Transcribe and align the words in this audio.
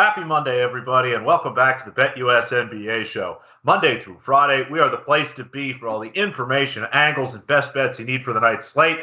Happy 0.00 0.24
Monday, 0.24 0.62
everybody, 0.62 1.12
and 1.12 1.26
welcome 1.26 1.52
back 1.52 1.84
to 1.84 1.90
the 1.90 1.94
BetUS 1.94 2.52
NBA 2.52 3.04
show. 3.04 3.42
Monday 3.64 4.00
through 4.00 4.16
Friday, 4.18 4.66
we 4.70 4.80
are 4.80 4.88
the 4.88 4.96
place 4.96 5.34
to 5.34 5.44
be 5.44 5.74
for 5.74 5.88
all 5.88 6.00
the 6.00 6.08
information, 6.12 6.86
angles, 6.90 7.34
and 7.34 7.46
best 7.46 7.74
bets 7.74 7.98
you 7.98 8.06
need 8.06 8.24
for 8.24 8.32
the 8.32 8.40
night's 8.40 8.66
slate. 8.66 9.00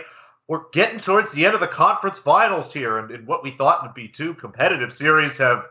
We're 0.47 0.67
getting 0.73 0.99
towards 0.99 1.31
the 1.31 1.45
end 1.45 1.53
of 1.53 1.59
the 1.59 1.67
conference 1.67 2.17
finals 2.17 2.73
here, 2.73 2.97
and, 2.97 3.11
and 3.11 3.27
what 3.27 3.43
we 3.43 3.51
thought 3.51 3.83
would 3.83 3.93
be 3.93 4.07
two 4.07 4.33
competitive 4.33 4.91
series 4.91 5.37
have 5.37 5.67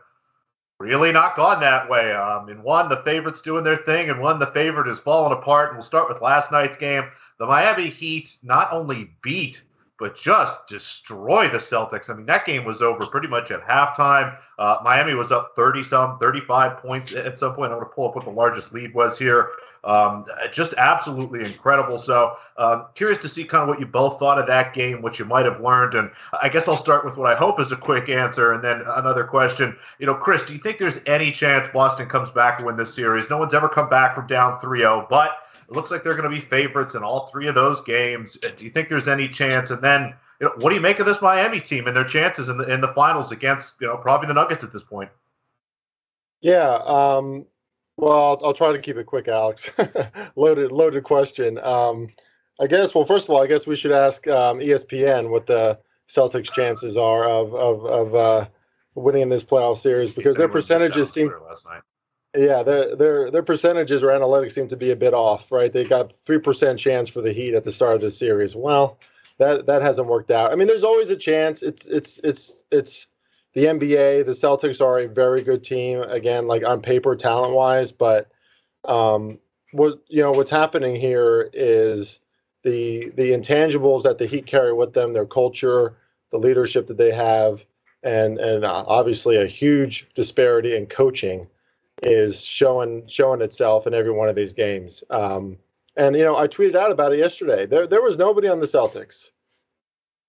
really 0.79 1.11
not 1.11 1.35
gone 1.35 1.59
that 1.59 1.89
way. 1.89 2.13
Um, 2.13 2.47
in 2.47 2.63
one, 2.63 2.87
the 2.87 3.03
favorite's 3.03 3.41
doing 3.41 3.65
their 3.65 3.75
thing, 3.75 4.09
and 4.09 4.21
one, 4.21 4.39
the 4.39 4.47
favorite 4.47 4.87
is 4.87 4.97
falling 4.97 5.37
apart. 5.37 5.71
And 5.71 5.77
we'll 5.77 5.81
start 5.81 6.07
with 6.07 6.21
last 6.21 6.53
night's 6.53 6.77
game. 6.77 7.03
The 7.37 7.47
Miami 7.47 7.89
Heat 7.89 8.37
not 8.43 8.71
only 8.71 9.11
beat 9.21 9.61
but 9.99 10.15
just 10.15 10.67
destroy 10.67 11.49
the 11.49 11.57
Celtics. 11.57 12.09
I 12.09 12.13
mean, 12.13 12.25
that 12.27 12.45
game 12.45 12.65
was 12.65 12.81
over 12.81 13.05
pretty 13.05 13.27
much 13.27 13.51
at 13.51 13.65
halftime. 13.65 14.37
Uh, 14.59 14.77
Miami 14.83 15.15
was 15.15 15.31
up 15.31 15.53
30 15.55 15.83
some, 15.83 16.19
35 16.19 16.77
points 16.77 17.13
at 17.13 17.39
some 17.39 17.55
point. 17.55 17.71
I'm 17.71 17.79
going 17.79 17.89
to 17.89 17.95
pull 17.95 18.09
up 18.09 18.15
what 18.15 18.25
the 18.25 18.31
largest 18.31 18.73
lead 18.73 18.93
was 18.93 19.17
here. 19.17 19.49
Um, 19.87 20.25
just 20.51 20.73
absolutely 20.77 21.39
incredible. 21.39 21.97
So, 21.97 22.33
uh, 22.57 22.83
curious 22.93 23.19
to 23.19 23.29
see 23.29 23.45
kind 23.45 23.63
of 23.63 23.69
what 23.69 23.79
you 23.79 23.85
both 23.85 24.19
thought 24.19 24.37
of 24.37 24.45
that 24.47 24.73
game, 24.73 25.01
what 25.01 25.17
you 25.17 25.23
might 25.23 25.45
have 25.45 25.61
learned. 25.61 25.93
And 25.95 26.11
I 26.41 26.49
guess 26.49 26.67
I'll 26.67 26.75
start 26.75 27.05
with 27.05 27.15
what 27.15 27.31
I 27.31 27.37
hope 27.37 27.61
is 27.61 27.71
a 27.71 27.77
quick 27.77 28.09
answer 28.09 28.51
and 28.51 28.61
then 28.61 28.83
another 28.85 29.23
question. 29.23 29.77
You 29.97 30.05
know, 30.05 30.13
Chris, 30.13 30.45
do 30.45 30.51
you 30.51 30.59
think 30.59 30.77
there's 30.77 30.99
any 31.05 31.31
chance 31.31 31.69
Boston 31.69 32.09
comes 32.09 32.29
back 32.29 32.57
to 32.57 32.65
win 32.65 32.75
this 32.75 32.93
series? 32.93 33.29
No 33.29 33.37
one's 33.37 33.53
ever 33.53 33.69
come 33.69 33.89
back 33.89 34.13
from 34.13 34.27
down 34.27 34.59
3 34.59 34.79
0, 34.79 35.07
but 35.09 35.37
it 35.69 35.73
looks 35.73 35.89
like 35.89 36.03
they're 36.03 36.15
going 36.15 36.29
to 36.29 36.35
be 36.35 36.41
favorites 36.41 36.95
in 36.95 37.03
all 37.03 37.27
three 37.27 37.47
of 37.47 37.55
those 37.55 37.79
games. 37.81 38.37
Uh, 38.45 38.49
do 38.55 38.65
you 38.65 38.71
think 38.71 38.89
there's 38.89 39.07
any 39.07 39.29
chance? 39.29 39.71
And 39.71 39.81
then, 39.81 40.13
you 40.41 40.47
know, 40.47 40.53
what 40.57 40.69
do 40.69 40.75
you 40.75 40.81
make 40.81 40.99
of 40.99 41.05
this 41.05 41.21
Miami 41.21 41.61
team 41.61 41.87
and 41.87 41.95
their 41.95 42.03
chances 42.03 42.49
in 42.49 42.57
the 42.57 42.71
in 42.71 42.81
the 42.81 42.89
finals 42.89 43.31
against, 43.31 43.79
you 43.79 43.87
know, 43.87 43.95
probably 43.95 44.27
the 44.27 44.33
Nuggets 44.33 44.65
at 44.65 44.73
this 44.73 44.83
point? 44.83 45.09
Yeah. 46.41 46.79
Um, 46.85 47.45
well, 47.97 48.13
I'll, 48.13 48.45
I'll, 48.45 48.53
try 48.53 48.71
to 48.71 48.79
keep 48.79 48.97
it 48.97 49.05
quick, 49.05 49.27
Alex. 49.27 49.69
loaded, 50.35 50.71
loaded 50.71 51.03
question. 51.03 51.57
Um, 51.59 52.09
I 52.59 52.67
guess. 52.67 52.93
Well, 52.95 53.05
first 53.05 53.25
of 53.25 53.31
all, 53.31 53.43
I 53.43 53.47
guess 53.47 53.67
we 53.67 53.75
should 53.75 53.91
ask 53.91 54.27
um, 54.27 54.59
ESPN 54.59 55.29
what 55.29 55.45
the 55.45 55.79
Celtics' 56.09 56.51
chances 56.51 56.97
are 56.97 57.25
of 57.25 57.53
of 57.53 57.85
of 57.85 58.15
uh, 58.15 58.47
winning 58.95 59.23
in 59.23 59.29
this 59.29 59.43
playoff 59.43 59.79
series 59.79 60.11
because 60.11 60.35
their 60.35 60.47
percentages 60.47 61.11
seem. 61.11 61.31
Last 61.47 61.65
night. 61.65 61.81
Yeah, 62.35 62.63
their 62.63 62.95
their 62.95 63.31
their 63.31 63.43
percentages 63.43 64.03
or 64.03 64.07
analytics 64.07 64.53
seem 64.53 64.67
to 64.67 64.77
be 64.77 64.91
a 64.91 64.95
bit 64.95 65.13
off, 65.13 65.51
right? 65.51 65.71
They 65.71 65.83
got 65.85 66.13
three 66.25 66.39
percent 66.39 66.79
chance 66.79 67.09
for 67.09 67.21
the 67.21 67.31
Heat 67.31 67.53
at 67.53 67.63
the 67.63 67.71
start 67.71 67.95
of 67.95 68.01
the 68.01 68.11
series. 68.11 68.55
Well, 68.55 68.99
that 69.37 69.65
that 69.65 69.81
hasn't 69.81 70.07
worked 70.07 70.31
out. 70.31 70.51
I 70.51 70.55
mean, 70.55 70.67
there's 70.67 70.83
always 70.83 71.09
a 71.09 71.15
chance. 71.15 71.63
It's 71.63 71.85
it's 71.85 72.19
it's 72.23 72.63
it's 72.71 73.07
the 73.53 73.65
NBA. 73.65 74.25
The 74.25 74.33
Celtics 74.33 74.81
are 74.81 74.99
a 74.99 75.07
very 75.07 75.43
good 75.43 75.63
team 75.63 76.01
again, 76.01 76.47
like 76.47 76.65
on 76.65 76.81
paper, 76.81 77.15
talent 77.15 77.53
wise. 77.53 77.91
But 77.91 78.29
um, 78.85 79.39
what 79.71 80.01
you 80.07 80.21
know, 80.21 80.31
what's 80.31 80.51
happening 80.51 80.95
here 80.95 81.49
is 81.53 82.19
the 82.63 83.11
the 83.15 83.31
intangibles 83.31 84.03
that 84.03 84.17
the 84.17 84.27
Heat 84.27 84.45
carry 84.45 84.73
with 84.73 84.93
them, 84.93 85.13
their 85.13 85.25
culture, 85.25 85.97
the 86.31 86.37
leadership 86.37 86.87
that 86.87 86.97
they 86.97 87.11
have, 87.11 87.65
and 88.03 88.37
and 88.39 88.63
uh, 88.63 88.83
obviously 88.87 89.37
a 89.37 89.47
huge 89.47 90.07
disparity 90.15 90.75
in 90.75 90.85
coaching 90.85 91.47
is 92.03 92.41
showing 92.43 93.07
showing 93.07 93.41
itself 93.41 93.87
in 93.87 93.93
every 93.93 94.11
one 94.11 94.29
of 94.29 94.35
these 94.35 94.53
games. 94.53 95.03
Um, 95.09 95.57
and 95.95 96.15
you 96.15 96.23
know, 96.23 96.37
I 96.37 96.47
tweeted 96.47 96.75
out 96.75 96.91
about 96.91 97.13
it 97.13 97.19
yesterday. 97.19 97.65
There 97.65 97.87
there 97.87 98.01
was 98.01 98.17
nobody 98.17 98.47
on 98.47 98.59
the 98.59 98.67
Celtics 98.67 99.31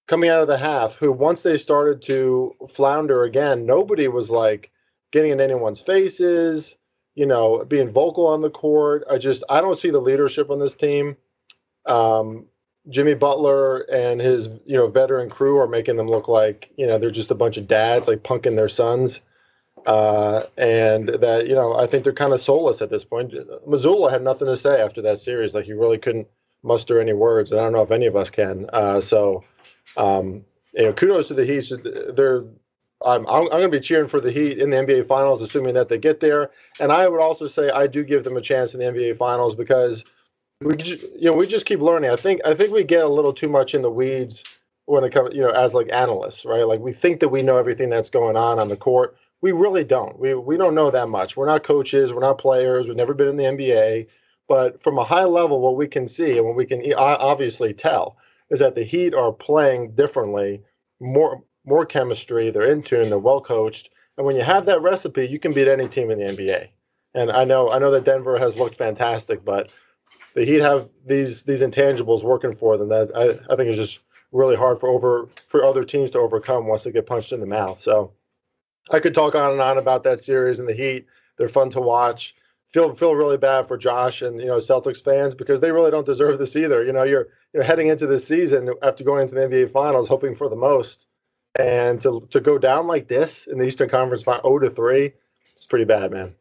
coming 0.08 0.30
out 0.30 0.42
of 0.42 0.48
the 0.48 0.58
half 0.58 0.96
who 0.96 1.12
once 1.12 1.42
they 1.42 1.56
started 1.56 2.02
to 2.02 2.56
flounder 2.68 3.22
again, 3.22 3.66
nobody 3.66 4.08
was 4.08 4.30
like 4.30 4.72
getting 5.12 5.30
in 5.30 5.40
anyone's 5.40 5.80
faces, 5.80 6.74
you 7.14 7.26
know, 7.26 7.64
being 7.64 7.88
vocal 7.88 8.26
on 8.26 8.40
the 8.40 8.50
court. 8.50 9.04
I 9.08 9.18
just 9.18 9.44
I 9.48 9.60
don't 9.60 9.78
see 9.78 9.90
the 9.90 10.00
leadership 10.00 10.50
on 10.50 10.58
this 10.58 10.74
team. 10.74 11.16
Um, 11.86 12.46
Jimmy 12.88 13.14
Butler 13.14 13.80
and 13.92 14.20
his 14.20 14.48
you 14.64 14.76
know 14.76 14.88
veteran 14.88 15.30
crew 15.30 15.58
are 15.58 15.68
making 15.68 15.96
them 15.96 16.08
look 16.08 16.26
like 16.26 16.70
you 16.76 16.86
know 16.86 16.98
they're 16.98 17.10
just 17.10 17.30
a 17.30 17.36
bunch 17.36 17.56
of 17.56 17.68
dads 17.68 18.08
like 18.08 18.22
punking 18.22 18.56
their 18.56 18.68
sons. 18.68 19.20
Uh, 19.86 20.42
and 20.56 21.08
that 21.08 21.46
you 21.46 21.54
know 21.54 21.78
I 21.78 21.86
think 21.86 22.04
they're 22.04 22.12
kind 22.12 22.32
of 22.32 22.40
soulless 22.40 22.82
at 22.82 22.90
this 22.90 23.04
point. 23.04 23.32
Mazzulla 23.66 24.10
had 24.10 24.22
nothing 24.22 24.48
to 24.48 24.56
say 24.56 24.80
after 24.80 25.02
that 25.02 25.20
series; 25.20 25.54
like 25.54 25.66
he 25.66 25.72
really 25.72 25.98
couldn't 25.98 26.28
muster 26.62 27.00
any 27.00 27.12
words, 27.12 27.52
and 27.52 27.60
I 27.60 27.64
don't 27.64 27.72
know 27.72 27.82
if 27.82 27.90
any 27.90 28.06
of 28.06 28.16
us 28.16 28.30
can. 28.30 28.68
Uh, 28.72 29.00
so, 29.00 29.44
um, 29.96 30.44
you 30.74 30.84
know, 30.84 30.92
kudos 30.92 31.28
to 31.28 31.34
the 31.34 31.44
Heat. 31.44 31.72
They're 32.14 32.44
I'm, 33.04 33.26
I'm, 33.28 33.44
I'm 33.44 33.48
going 33.48 33.62
to 33.62 33.68
be 33.68 33.80
cheering 33.80 34.08
for 34.08 34.20
the 34.20 34.32
Heat 34.32 34.58
in 34.58 34.70
the 34.70 34.76
NBA 34.76 35.06
Finals, 35.06 35.40
assuming 35.40 35.74
that 35.74 35.88
they 35.88 35.98
get 35.98 36.18
there. 36.18 36.50
And 36.80 36.90
I 36.90 37.06
would 37.06 37.20
also 37.20 37.46
say 37.46 37.70
I 37.70 37.86
do 37.86 38.02
give 38.02 38.24
them 38.24 38.36
a 38.36 38.40
chance 38.40 38.74
in 38.74 38.80
the 38.80 38.86
NBA 38.86 39.16
Finals 39.18 39.54
because 39.54 40.04
we 40.60 40.76
just, 40.76 41.02
you 41.14 41.30
know 41.30 41.34
we 41.34 41.46
just 41.46 41.66
keep 41.66 41.80
learning. 41.80 42.10
I 42.10 42.16
think 42.16 42.40
I 42.44 42.54
think 42.54 42.72
we 42.72 42.84
get 42.84 43.04
a 43.04 43.08
little 43.08 43.32
too 43.32 43.48
much 43.48 43.74
in 43.74 43.82
the 43.82 43.90
weeds 43.90 44.42
when 44.86 45.04
it 45.04 45.12
comes 45.12 45.34
you 45.34 45.42
know 45.42 45.50
as 45.50 45.74
like 45.74 45.88
analysts, 45.92 46.44
right? 46.44 46.66
Like 46.66 46.80
we 46.80 46.92
think 46.92 47.20
that 47.20 47.28
we 47.28 47.42
know 47.42 47.56
everything 47.56 47.90
that's 47.90 48.10
going 48.10 48.36
on 48.36 48.58
on 48.58 48.68
the 48.68 48.76
court 48.76 49.16
we 49.40 49.52
really 49.52 49.84
don't. 49.84 50.18
We 50.18 50.34
we 50.34 50.56
don't 50.56 50.74
know 50.74 50.90
that 50.90 51.08
much. 51.08 51.36
We're 51.36 51.46
not 51.46 51.62
coaches. 51.62 52.12
We're 52.12 52.20
not 52.20 52.38
players. 52.38 52.86
We've 52.86 52.96
never 52.96 53.14
been 53.14 53.28
in 53.28 53.36
the 53.36 53.44
NBA. 53.44 54.08
But 54.48 54.82
from 54.82 54.98
a 54.98 55.04
high 55.04 55.24
level, 55.24 55.60
what 55.60 55.76
we 55.76 55.86
can 55.86 56.08
see 56.08 56.38
and 56.38 56.46
what 56.46 56.56
we 56.56 56.66
can 56.66 56.82
obviously 56.94 57.74
tell 57.74 58.16
is 58.50 58.60
that 58.60 58.74
the 58.74 58.84
Heat 58.84 59.14
are 59.14 59.32
playing 59.32 59.92
differently, 59.92 60.62
more 61.00 61.42
more 61.64 61.84
chemistry. 61.84 62.50
They're 62.50 62.70
in 62.70 62.82
tune. 62.82 63.10
They're 63.10 63.18
well 63.18 63.40
coached. 63.40 63.90
And 64.16 64.26
when 64.26 64.36
you 64.36 64.42
have 64.42 64.66
that 64.66 64.82
recipe, 64.82 65.26
you 65.26 65.38
can 65.38 65.52
beat 65.52 65.68
any 65.68 65.86
team 65.86 66.10
in 66.10 66.18
the 66.18 66.26
NBA. 66.26 66.68
And 67.14 67.30
I 67.30 67.44
know 67.44 67.70
I 67.70 67.78
know 67.78 67.90
that 67.90 68.04
Denver 68.04 68.38
has 68.38 68.56
looked 68.56 68.76
fantastic, 68.76 69.44
but 69.44 69.72
the 70.34 70.44
Heat 70.44 70.60
have 70.60 70.88
these 71.06 71.42
these 71.42 71.60
intangibles 71.60 72.22
working 72.22 72.54
for 72.54 72.76
them 72.76 72.88
that 72.88 73.10
I, 73.14 73.52
I 73.52 73.56
think 73.56 73.70
is 73.70 73.78
just 73.78 74.00
really 74.32 74.56
hard 74.56 74.80
for 74.80 74.88
over 74.88 75.28
for 75.48 75.64
other 75.64 75.84
teams 75.84 76.10
to 76.12 76.18
overcome 76.18 76.66
once 76.66 76.84
they 76.84 76.92
get 76.92 77.06
punched 77.06 77.32
in 77.32 77.40
the 77.40 77.46
mouth. 77.46 77.82
So 77.82 78.12
I 78.90 79.00
could 79.00 79.14
talk 79.14 79.34
on 79.34 79.52
and 79.52 79.60
on 79.60 79.78
about 79.78 80.04
that 80.04 80.20
series 80.20 80.58
and 80.58 80.68
the 80.68 80.74
Heat. 80.74 81.06
They're 81.36 81.48
fun 81.48 81.70
to 81.70 81.80
watch. 81.80 82.34
Feel 82.72 82.94
feel 82.94 83.14
really 83.14 83.38
bad 83.38 83.66
for 83.66 83.78
Josh 83.78 84.22
and 84.22 84.38
you 84.40 84.46
know 84.46 84.58
Celtics 84.58 85.02
fans 85.02 85.34
because 85.34 85.60
they 85.60 85.72
really 85.72 85.90
don't 85.90 86.06
deserve 86.06 86.38
this 86.38 86.54
either. 86.54 86.84
You 86.84 86.92
know, 86.92 87.04
you're 87.04 87.28
you're 87.54 87.62
heading 87.62 87.88
into 87.88 88.06
this 88.06 88.26
season 88.26 88.74
after 88.82 89.04
going 89.04 89.22
into 89.22 89.34
the 89.34 89.40
NBA 89.40 89.70
Finals, 89.70 90.08
hoping 90.08 90.34
for 90.34 90.48
the 90.48 90.56
most, 90.56 91.06
and 91.58 92.00
to 92.02 92.26
to 92.30 92.40
go 92.40 92.58
down 92.58 92.86
like 92.86 93.08
this 93.08 93.46
in 93.46 93.58
the 93.58 93.64
Eastern 93.64 93.88
Conference, 93.88 94.22
Final, 94.22 94.42
0 94.42 94.58
to 94.58 94.70
three, 94.70 95.12
it's 95.56 95.66
pretty 95.66 95.86
bad, 95.86 96.10
man 96.10 96.34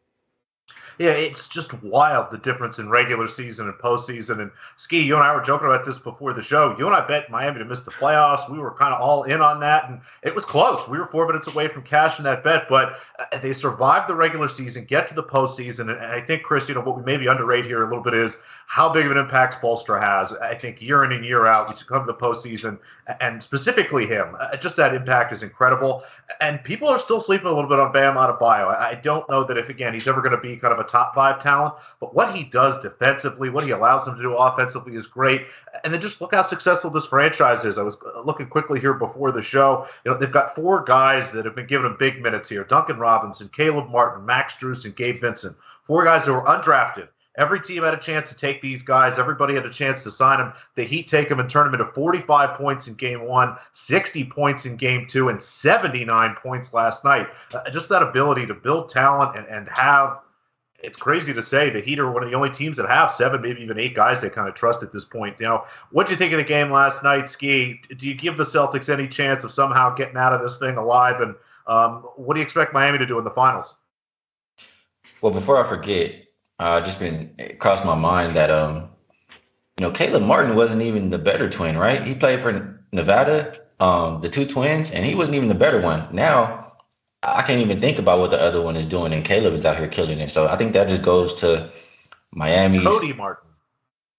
yeah, 0.98 1.10
it's 1.10 1.46
just 1.46 1.80
wild 1.82 2.30
the 2.30 2.38
difference 2.38 2.78
in 2.78 2.88
regular 2.88 3.28
season 3.28 3.68
and 3.68 3.78
postseason. 3.78 4.40
And 4.40 4.50
Ski, 4.76 5.02
you 5.02 5.14
and 5.14 5.22
I 5.22 5.34
were 5.34 5.42
joking 5.42 5.68
about 5.68 5.84
this 5.84 5.98
before 5.98 6.32
the 6.32 6.42
show. 6.42 6.76
You 6.76 6.86
and 6.86 6.94
I 6.94 7.06
bet 7.06 7.30
Miami 7.30 7.60
to 7.60 7.64
miss 7.64 7.82
the 7.82 7.92
playoffs. 7.92 8.50
We 8.50 8.58
were 8.58 8.72
kind 8.72 8.92
of 8.92 9.00
all 9.00 9.22
in 9.22 9.40
on 9.40 9.60
that, 9.60 9.88
and 9.88 10.00
it 10.22 10.34
was 10.34 10.44
close. 10.44 10.88
We 10.88 10.98
were 10.98 11.06
four 11.06 11.26
minutes 11.26 11.46
away 11.46 11.68
from 11.68 11.82
cashing 11.82 12.24
that 12.24 12.42
bet, 12.42 12.68
but 12.68 12.98
uh, 13.18 13.38
they 13.38 13.52
survived 13.52 14.08
the 14.08 14.16
regular 14.16 14.48
season, 14.48 14.84
get 14.84 15.06
to 15.08 15.14
the 15.14 15.22
postseason, 15.22 15.90
and 15.90 16.00
I 16.00 16.20
think 16.20 16.42
Chris, 16.42 16.68
you 16.68 16.74
know, 16.74 16.80
what 16.80 16.96
we 16.96 17.02
maybe 17.04 17.28
underrate 17.28 17.64
here 17.64 17.84
a 17.84 17.88
little 17.88 18.02
bit 18.02 18.14
is 18.14 18.36
how 18.66 18.88
big 18.88 19.06
of 19.06 19.12
an 19.12 19.18
impact 19.18 19.62
Spoelstra 19.62 20.00
has. 20.00 20.32
I 20.32 20.54
think 20.54 20.82
year 20.82 21.04
in 21.04 21.12
and 21.12 21.24
year 21.24 21.46
out, 21.46 21.68
we 21.68 21.74
come 21.86 22.04
to 22.04 22.12
the 22.12 22.18
postseason, 22.18 22.78
and 23.20 23.42
specifically 23.42 24.06
him, 24.06 24.36
uh, 24.38 24.56
just 24.56 24.76
that 24.76 24.94
impact 24.94 25.32
is 25.32 25.42
incredible. 25.42 26.02
And 26.40 26.62
people 26.64 26.88
are 26.88 26.98
still 26.98 27.20
sleeping 27.20 27.46
a 27.46 27.52
little 27.52 27.70
bit 27.70 27.78
on 27.78 27.92
Bam 27.92 28.14
Adebayo. 28.14 28.76
I 28.76 28.94
don't 28.94 29.28
know 29.30 29.44
that 29.44 29.56
if 29.56 29.68
again 29.68 29.94
he's 29.94 30.08
ever 30.08 30.20
going 30.20 30.34
to 30.34 30.40
be 30.40 30.56
kind 30.56 30.72
of 30.72 30.80
a 30.80 30.87
top 30.88 31.14
five 31.14 31.38
talent, 31.38 31.74
but 32.00 32.14
what 32.14 32.34
he 32.34 32.44
does 32.44 32.80
defensively, 32.80 33.50
what 33.50 33.64
he 33.64 33.70
allows 33.70 34.04
them 34.04 34.16
to 34.16 34.22
do 34.22 34.34
offensively 34.34 34.94
is 34.94 35.06
great. 35.06 35.46
And 35.84 35.92
then 35.92 36.00
just 36.00 36.20
look 36.20 36.34
how 36.34 36.42
successful 36.42 36.90
this 36.90 37.06
franchise 37.06 37.64
is. 37.64 37.78
I 37.78 37.82
was 37.82 37.98
looking 38.24 38.48
quickly 38.48 38.80
here 38.80 38.94
before 38.94 39.32
the 39.32 39.42
show. 39.42 39.86
You 40.04 40.12
know, 40.12 40.18
they've 40.18 40.32
got 40.32 40.54
four 40.54 40.84
guys 40.84 41.32
that 41.32 41.44
have 41.44 41.54
been 41.54 41.66
given 41.66 41.84
them 41.84 41.96
big 41.98 42.22
minutes 42.22 42.48
here 42.48 42.64
Duncan 42.64 42.98
Robinson, 42.98 43.48
Caleb 43.48 43.90
Martin, 43.90 44.24
Max 44.26 44.56
Strus, 44.56 44.84
and 44.84 44.96
Gabe 44.96 45.20
Vincent. 45.20 45.56
Four 45.84 46.04
guys 46.04 46.24
that 46.24 46.32
were 46.32 46.44
undrafted. 46.44 47.08
Every 47.38 47.60
team 47.60 47.84
had 47.84 47.94
a 47.94 47.98
chance 47.98 48.30
to 48.30 48.36
take 48.36 48.60
these 48.60 48.82
guys. 48.82 49.16
Everybody 49.16 49.54
had 49.54 49.64
a 49.64 49.70
chance 49.70 50.02
to 50.02 50.10
sign 50.10 50.38
them. 50.38 50.52
The 50.74 50.82
Heat 50.82 51.06
take 51.06 51.28
them 51.28 51.38
and 51.38 51.48
turn 51.48 51.70
them 51.70 51.80
into 51.80 51.90
45 51.92 52.58
points 52.58 52.88
in 52.88 52.94
game 52.94 53.22
one, 53.22 53.56
60 53.72 54.24
points 54.24 54.66
in 54.66 54.76
game 54.76 55.06
two, 55.06 55.28
and 55.28 55.40
79 55.40 56.34
points 56.34 56.74
last 56.74 57.04
night. 57.04 57.28
Uh, 57.54 57.70
just 57.70 57.88
that 57.90 58.02
ability 58.02 58.44
to 58.46 58.54
build 58.54 58.88
talent 58.88 59.36
and, 59.38 59.46
and 59.46 59.68
have 59.72 60.20
it's 60.80 60.96
crazy 60.96 61.34
to 61.34 61.42
say 61.42 61.70
the 61.70 61.80
Heat 61.80 61.98
are 61.98 62.10
one 62.10 62.22
of 62.22 62.30
the 62.30 62.36
only 62.36 62.50
teams 62.50 62.76
that 62.76 62.88
have 62.88 63.10
seven, 63.10 63.42
maybe 63.42 63.62
even 63.62 63.78
eight 63.78 63.94
guys 63.94 64.20
they 64.20 64.30
kind 64.30 64.48
of 64.48 64.54
trust 64.54 64.82
at 64.82 64.92
this 64.92 65.04
point. 65.04 65.40
You 65.40 65.46
know, 65.46 65.64
what 65.90 66.06
do 66.06 66.12
you 66.12 66.16
think 66.16 66.32
of 66.32 66.38
the 66.38 66.44
game 66.44 66.70
last 66.70 67.02
night, 67.02 67.28
Ski? 67.28 67.80
Do 67.96 68.06
you 68.06 68.14
give 68.14 68.36
the 68.36 68.44
Celtics 68.44 68.88
any 68.88 69.08
chance 69.08 69.42
of 69.42 69.50
somehow 69.50 69.94
getting 69.94 70.16
out 70.16 70.32
of 70.32 70.40
this 70.40 70.58
thing 70.58 70.76
alive? 70.76 71.20
And 71.20 71.34
um, 71.66 72.02
what 72.16 72.34
do 72.34 72.40
you 72.40 72.44
expect 72.44 72.72
Miami 72.72 72.98
to 72.98 73.06
do 73.06 73.18
in 73.18 73.24
the 73.24 73.30
finals? 73.30 73.76
Well, 75.20 75.32
before 75.32 75.62
I 75.62 75.68
forget, 75.68 76.14
uh, 76.60 76.80
just 76.80 77.00
been 77.00 77.34
crossed 77.58 77.84
my 77.84 77.96
mind 77.96 78.32
that 78.32 78.50
um, 78.50 78.88
you 79.78 79.86
know, 79.86 79.90
Caleb 79.90 80.22
Martin 80.22 80.54
wasn't 80.54 80.82
even 80.82 81.10
the 81.10 81.18
better 81.18 81.48
twin, 81.48 81.76
right? 81.76 82.02
He 82.02 82.14
played 82.14 82.40
for 82.40 82.84
Nevada, 82.92 83.58
um, 83.80 84.20
the 84.20 84.28
two 84.28 84.46
twins, 84.46 84.90
and 84.90 85.04
he 85.04 85.14
wasn't 85.16 85.36
even 85.36 85.48
the 85.48 85.54
better 85.54 85.80
one. 85.80 86.08
Now 86.12 86.67
I 87.22 87.42
can't 87.42 87.60
even 87.60 87.80
think 87.80 87.98
about 87.98 88.20
what 88.20 88.30
the 88.30 88.40
other 88.40 88.62
one 88.62 88.76
is 88.76 88.86
doing, 88.86 89.12
and 89.12 89.24
Caleb 89.24 89.54
is 89.54 89.66
out 89.66 89.76
here 89.76 89.88
killing 89.88 90.18
it. 90.18 90.30
So 90.30 90.46
I 90.46 90.56
think 90.56 90.72
that 90.72 90.88
just 90.88 91.02
goes 91.02 91.34
to 91.34 91.70
Miami. 92.32 92.82
Cody 92.82 93.12
Martin. 93.12 93.50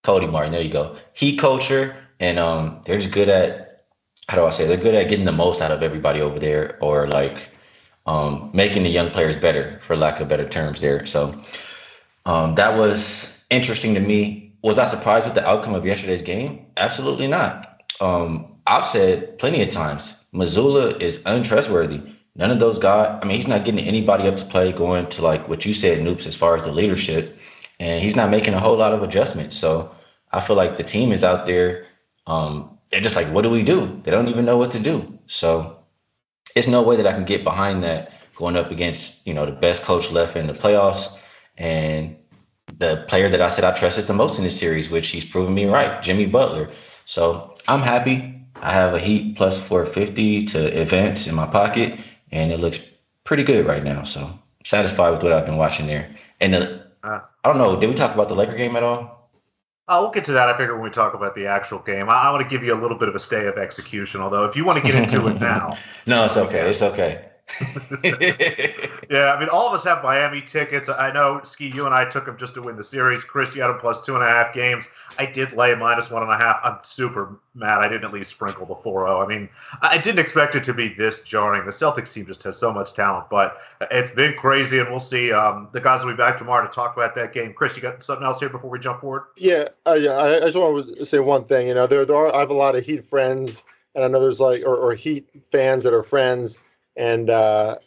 Cody 0.04 0.28
Martin, 0.28 0.52
there 0.52 0.62
you 0.62 0.72
go. 0.72 0.98
He 1.14 1.38
culture, 1.38 1.96
and 2.20 2.40
um, 2.40 2.82
they're 2.86 3.00
just 3.00 3.12
good 3.12 3.30
at 3.30 3.70
how 4.28 4.38
do 4.38 4.46
I 4.46 4.52
say? 4.52 4.68
They're 4.68 4.78
good 4.78 4.94
at 4.94 5.10
getting 5.10 5.26
the 5.26 5.32
most 5.32 5.60
out 5.60 5.72
of 5.72 5.82
everybody 5.82 6.22
over 6.22 6.38
there, 6.38 6.78
or 6.82 7.08
like 7.08 7.50
um, 8.06 8.52
making 8.54 8.84
the 8.84 8.90
young 8.90 9.10
players 9.10 9.36
better, 9.36 9.80
for 9.82 9.96
lack 9.96 10.20
of 10.20 10.28
better 10.28 10.48
terms. 10.48 10.82
There, 10.82 11.06
so 11.06 11.40
um, 12.26 12.56
that 12.56 12.78
was 12.78 13.42
interesting 13.50 13.94
to 13.96 14.00
me. 14.00 14.54
Was 14.62 14.78
I 14.78 14.86
surprised 14.86 15.26
with 15.26 15.36
the 15.36 15.48
outcome 15.48 15.74
of 15.74 15.86
yesterday's 15.86 16.22
game? 16.22 16.66
Absolutely 16.78 17.28
not. 17.28 17.82
Um, 18.02 18.46
I've 18.68 18.86
said 18.86 19.40
plenty 19.40 19.62
of 19.62 19.70
times, 19.70 20.16
Mazzulla 20.34 21.02
is 21.02 21.22
untrustworthy. 21.26 22.02
None 22.40 22.52
of 22.52 22.60
those 22.60 22.80
guys. 22.80 23.20
I 23.22 23.26
mean, 23.26 23.36
he's 23.36 23.50
not 23.50 23.66
getting 23.66 23.86
anybody 23.86 24.26
up 24.26 24.38
to 24.38 24.46
play, 24.46 24.72
going 24.72 25.08
to 25.08 25.22
like 25.22 25.50
what 25.50 25.66
you 25.66 25.74
said, 25.74 26.00
Noops, 26.00 26.26
as 26.26 26.36
far 26.36 26.56
as 26.56 26.64
the 26.64 26.72
leadership, 26.72 27.38
and 27.82 28.02
he's 28.02 28.16
not 28.16 28.30
making 28.30 28.54
a 28.54 28.60
whole 28.60 28.78
lot 28.78 28.94
of 28.94 29.04
adjustments. 29.04 29.58
So 29.58 29.94
I 30.32 30.40
feel 30.40 30.56
like 30.56 30.78
the 30.78 30.84
team 30.84 31.12
is 31.12 31.22
out 31.22 31.46
there. 31.46 31.86
Um, 32.28 32.78
they're 32.90 33.02
just 33.02 33.18
like, 33.18 33.28
what 33.28 33.42
do 33.42 33.50
we 33.50 33.62
do? 33.62 34.00
They 34.04 34.12
don't 34.12 34.30
even 34.30 34.46
know 34.46 34.56
what 34.56 34.72
to 34.72 34.80
do. 34.80 35.20
So 35.28 35.80
it's 36.56 36.68
no 36.68 36.82
way 36.82 36.96
that 36.96 37.06
I 37.06 37.12
can 37.12 37.26
get 37.26 37.44
behind 37.44 37.84
that 37.84 38.14
going 38.36 38.56
up 38.56 38.72
against 38.72 39.28
you 39.28 39.34
know 39.34 39.46
the 39.46 39.52
best 39.52 39.84
coach 39.84 40.10
left 40.10 40.38
in 40.38 40.48
the 40.48 40.54
playoffs 40.54 41.18
and 41.58 42.16
the 42.78 43.04
player 43.10 43.28
that 43.28 43.42
I 43.42 43.50
said 43.50 43.66
I 43.66 43.76
trusted 43.76 44.08
the 44.08 44.14
most 44.14 44.38
in 44.38 44.46
this 44.46 44.58
series, 44.58 44.90
which 44.90 45.10
he's 45.10 45.26
proven 45.26 45.54
me 45.54 45.66
right, 45.66 46.02
Jimmy 46.02 46.26
Butler. 46.26 46.70
So 47.04 47.58
I'm 47.68 47.82
happy. 47.82 48.40
I 48.62 48.72
have 48.72 48.94
a 48.94 49.00
Heat 49.00 49.36
plus 49.36 49.60
450 49.68 50.46
to 50.48 50.82
advance 50.82 51.28
in 51.28 51.36
my 51.36 51.48
pocket, 51.48 52.00
and 52.32 52.52
it 52.52 52.60
looks 52.60 52.80
pretty 53.24 53.44
good 53.44 53.66
right 53.66 53.84
now. 53.84 54.04
So 54.04 54.38
satisfied 54.64 55.12
with 55.12 55.24
what 55.24 55.32
I've 55.32 55.46
been 55.46 55.58
watching 55.58 55.88
there. 55.88 56.10
And 56.42 56.54
the, 56.54 56.86
uh, 57.04 57.22
I 57.44 57.48
don't 57.48 57.58
know, 57.58 57.80
did 57.80 57.90
we 57.90 57.96
talk 57.96 58.14
about 58.14 58.28
the 58.28 58.36
Laker 58.36 58.56
game 58.56 58.76
at 58.76 58.84
all? 58.84 59.32
Uh, 59.88 59.98
we'll 60.02 60.12
get 60.12 60.26
to 60.26 60.34
that. 60.34 60.50
I 60.50 60.56
figure 60.56 60.76
when 60.76 60.84
we 60.84 60.92
talk 60.92 61.16
about 61.16 61.34
the 61.34 61.48
actual 61.48 61.80
game, 61.80 62.10
I, 62.10 62.14
I 62.14 62.32
want 62.32 62.48
to 62.48 62.50
give 62.50 62.64
you 62.64 62.74
a 62.74 62.80
little 62.80 62.98
bit 62.98 63.10
of 63.10 63.16
a 63.16 63.20
stay 63.20 63.48
of 63.48 63.58
execution. 63.58 64.22
Although, 64.22 64.46
if 64.46 64.56
you 64.56 64.64
want 64.64 64.80
to 64.80 64.86
get 64.86 65.02
into 65.02 65.26
it 65.28 65.40
now, 65.42 65.78
no, 66.06 66.26
it's 66.26 66.38
okay. 66.38 66.70
It's 66.70 66.84
okay. 66.84 67.29
yeah, 69.10 69.34
I 69.34 69.40
mean, 69.40 69.50
all 69.50 69.68
of 69.68 69.74
us 69.74 69.84
have 69.84 70.04
Miami 70.04 70.42
tickets. 70.42 70.88
I 70.88 71.12
know, 71.12 71.42
Ski, 71.44 71.68
you 71.68 71.86
and 71.86 71.94
I 71.96 72.06
took 72.06 72.26
them 72.26 72.38
just 72.38 72.54
to 72.54 72.62
win 72.62 72.76
the 72.76 72.84
series. 72.84 73.24
Chris, 73.24 73.56
you 73.56 73.62
had 73.62 73.70
them 73.70 73.80
plus 73.80 74.02
two 74.02 74.16
and 74.16 74.24
a 74.24 74.28
half 74.28 74.54
games. 74.54 74.88
I 75.18 75.26
did 75.26 75.54
lay 75.54 75.74
minus 75.76 76.10
one 76.10 76.24
and 76.24 76.32
a 76.32 76.38
half. 76.38 76.60
I'm 76.64 76.78
super 76.84 77.40
mad 77.56 77.80
I 77.80 77.88
didn't 77.88 78.06
at 78.06 78.14
least 78.14 78.30
sprinkle 78.30 78.66
the 78.66 78.76
4 78.76 79.08
0. 79.08 79.22
I 79.22 79.28
mean, 79.28 79.50
I 79.82 79.98
didn't 79.98 80.20
expect 80.20 80.56
it 80.56 80.64
to 80.66 80.74
be 80.74 80.90
this 80.90 81.22
jarring. 81.22 81.66
The 81.66 81.72
Celtics 81.72 82.14
team 82.14 82.26
just 82.26 82.44
has 82.44 82.58
so 82.58 82.72
much 82.72 82.94
talent, 82.94 83.30
but 83.30 83.58
it's 83.92 84.12
been 84.12 84.36
crazy, 84.36 84.80
and 84.80 84.90
we'll 84.90 85.00
see. 85.00 85.32
Um, 85.32 85.70
the 85.72 85.82
guys 85.82 86.04
will 86.04 86.14
be 86.14 86.18
back 86.18 86.38
tomorrow 86.38 86.66
to 86.66 86.74
talk 86.74 86.96
about 86.96 87.16
that 87.16 87.34
game. 87.34 87.54
Chris, 87.54 87.76
you 87.76 87.82
got 87.82 88.04
something 88.04 88.26
else 88.26 88.40
here 88.40 88.50
before 88.50 88.70
we 88.70 88.80
jump 88.80 89.02
forward? 89.02 89.24
Yeah, 89.38 89.70
uh, 89.86 89.94
yeah. 89.94 90.12
I, 90.12 90.38
I 90.38 90.46
just 90.46 90.58
want 90.58 90.98
to 90.98 91.06
say 91.06 91.20
one 91.20 91.46
thing. 91.46 91.68
You 91.68 91.74
know, 91.74 91.88
there, 91.88 92.06
there 92.06 92.16
are, 92.16 92.34
I 92.34 92.40
have 92.40 92.52
a 92.52 92.54
lot 92.54 92.76
of 92.76 92.86
Heat 92.86 93.10
friends, 93.10 93.64
and 93.96 94.04
I 94.04 94.08
know 94.08 94.20
there's 94.20 94.40
like, 94.40 94.62
or, 94.62 94.76
or 94.76 94.94
Heat 94.94 95.28
fans 95.52 95.84
that 95.84 95.94
are 95.94 96.04
friends 96.04 96.60
and 97.00 97.30
uh, 97.30 97.78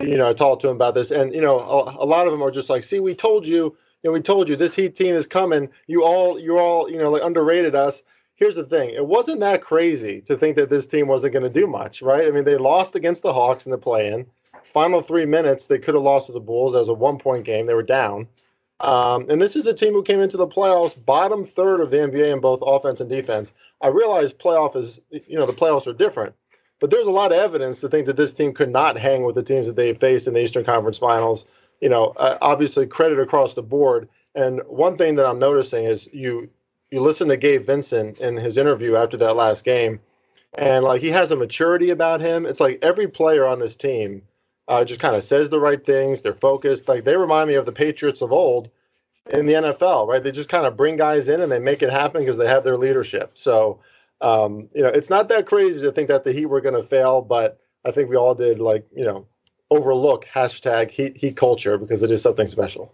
you 0.00 0.16
know, 0.16 0.28
I 0.28 0.34
talked 0.34 0.62
to 0.62 0.68
him 0.68 0.76
about 0.76 0.94
this, 0.94 1.10
and 1.10 1.34
you 1.34 1.40
know, 1.40 1.58
a, 1.58 2.04
a, 2.04 2.06
lot 2.06 2.26
of 2.26 2.32
them 2.32 2.42
are 2.42 2.50
just 2.50 2.70
like, 2.70 2.84
"See, 2.84 3.00
we 3.00 3.14
told 3.14 3.46
you, 3.46 3.56
you 3.64 3.74
know, 4.04 4.12
we 4.12 4.20
told 4.20 4.48
you 4.48 4.54
this 4.54 4.74
Heat 4.74 4.94
team 4.94 5.14
is 5.14 5.26
coming. 5.26 5.68
You 5.86 6.04
all, 6.04 6.38
you 6.38 6.58
all, 6.58 6.88
you 6.88 6.98
know, 6.98 7.10
like 7.10 7.22
underrated 7.24 7.74
us." 7.74 8.02
Here's 8.36 8.56
the 8.56 8.64
thing: 8.64 8.90
it 8.90 9.06
wasn't 9.06 9.40
that 9.40 9.62
crazy 9.62 10.20
to 10.22 10.36
think 10.36 10.56
that 10.56 10.68
this 10.68 10.86
team 10.86 11.08
wasn't 11.08 11.32
going 11.32 11.42
to 11.42 11.60
do 11.60 11.66
much, 11.66 12.02
right? 12.02 12.28
I 12.28 12.30
mean, 12.30 12.44
they 12.44 12.56
lost 12.56 12.94
against 12.94 13.22
the 13.22 13.32
Hawks 13.32 13.64
in 13.64 13.72
the 13.72 13.78
play-in. 13.78 14.26
Final 14.74 15.00
three 15.00 15.24
minutes, 15.24 15.66
they 15.66 15.78
could 15.78 15.94
have 15.94 16.04
lost 16.04 16.26
to 16.26 16.32
the 16.32 16.40
Bulls. 16.40 16.74
as 16.74 16.88
a 16.88 16.94
one-point 16.94 17.44
game. 17.44 17.66
They 17.66 17.74
were 17.74 17.82
down. 17.82 18.28
Um, 18.80 19.28
and 19.28 19.40
this 19.40 19.56
is 19.56 19.66
a 19.66 19.74
team 19.74 19.92
who 19.92 20.02
came 20.02 20.20
into 20.20 20.36
the 20.38 20.46
playoffs 20.46 21.02
bottom 21.04 21.44
third 21.44 21.80
of 21.80 21.90
the 21.90 21.98
NBA 21.98 22.32
in 22.32 22.40
both 22.40 22.60
offense 22.62 23.00
and 23.00 23.10
defense. 23.10 23.52
I 23.82 23.88
realize 23.88 24.32
playoff 24.32 24.76
is, 24.76 25.00
you 25.10 25.36
know, 25.36 25.46
the 25.46 25.52
playoffs 25.52 25.86
are 25.86 25.92
different, 25.92 26.34
but 26.80 26.90
there's 26.90 27.06
a 27.06 27.12
lot 27.12 27.30
of 27.30 27.38
evidence 27.38 27.80
to 27.80 27.88
think 27.88 28.06
that 28.06 28.16
this 28.16 28.34
team 28.34 28.52
could 28.54 28.70
not 28.70 28.98
hang 28.98 29.22
with 29.22 29.34
the 29.34 29.42
teams 29.42 29.66
that 29.66 29.76
they 29.76 29.92
faced 29.94 30.26
in 30.26 30.34
the 30.34 30.42
Eastern 30.42 30.64
Conference 30.64 30.98
Finals. 30.98 31.46
You 31.80 31.90
know, 31.90 32.06
uh, 32.16 32.38
obviously 32.40 32.86
credit 32.86 33.20
across 33.20 33.54
the 33.54 33.62
board. 33.62 34.08
And 34.34 34.60
one 34.66 34.96
thing 34.96 35.14
that 35.16 35.26
I'm 35.26 35.38
noticing 35.38 35.84
is 35.84 36.08
you 36.12 36.48
you 36.90 37.00
listen 37.00 37.28
to 37.28 37.36
Gabe 37.36 37.64
Vincent 37.64 38.20
in 38.20 38.36
his 38.36 38.58
interview 38.58 38.96
after 38.96 39.16
that 39.18 39.36
last 39.36 39.64
game, 39.64 40.00
and 40.58 40.84
like 40.84 41.00
he 41.00 41.10
has 41.10 41.30
a 41.30 41.36
maturity 41.36 41.90
about 41.90 42.20
him. 42.20 42.46
It's 42.46 42.60
like 42.60 42.80
every 42.82 43.06
player 43.06 43.46
on 43.46 43.60
this 43.60 43.76
team 43.76 44.22
uh, 44.66 44.84
just 44.84 45.00
kind 45.00 45.14
of 45.14 45.24
says 45.24 45.50
the 45.50 45.60
right 45.60 45.84
things. 45.84 46.22
They're 46.22 46.32
focused. 46.32 46.88
Like 46.88 47.04
they 47.04 47.16
remind 47.16 47.48
me 47.48 47.54
of 47.54 47.66
the 47.66 47.72
Patriots 47.72 48.22
of 48.22 48.32
old 48.32 48.70
in 49.32 49.46
the 49.46 49.54
NFL, 49.54 50.08
right? 50.08 50.22
They 50.22 50.32
just 50.32 50.48
kind 50.48 50.66
of 50.66 50.76
bring 50.76 50.96
guys 50.96 51.28
in 51.28 51.40
and 51.40 51.50
they 51.50 51.58
make 51.58 51.82
it 51.82 51.90
happen 51.90 52.22
because 52.22 52.36
they 52.36 52.46
have 52.46 52.64
their 52.64 52.76
leadership. 52.76 53.32
So 53.34 53.80
um, 54.20 54.68
you 54.74 54.82
know, 54.82 54.88
it's 54.88 55.10
not 55.10 55.28
that 55.28 55.46
crazy 55.46 55.80
to 55.80 55.92
think 55.92 56.08
that 56.08 56.24
the 56.24 56.32
Heat 56.32 56.46
were 56.46 56.60
going 56.60 56.74
to 56.74 56.82
fail, 56.82 57.22
but 57.22 57.60
I 57.84 57.90
think 57.90 58.10
we 58.10 58.16
all 58.16 58.34
did 58.34 58.58
like 58.58 58.86
you 58.94 59.04
know 59.04 59.26
overlook 59.70 60.26
hashtag 60.26 60.90
Heat 60.90 61.16
Heat 61.16 61.36
culture 61.36 61.78
because 61.78 62.02
it 62.02 62.10
is 62.10 62.22
something 62.22 62.46
special. 62.46 62.92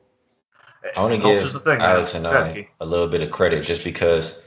I 0.96 1.02
want 1.02 1.14
to 1.14 1.18
give 1.18 1.62
thing, 1.64 1.80
Alex 1.80 2.14
and 2.14 2.26
I 2.26 2.68
a 2.80 2.86
little 2.86 3.08
bit 3.08 3.22
of 3.22 3.32
credit 3.32 3.64
just 3.64 3.82
because 3.82 4.40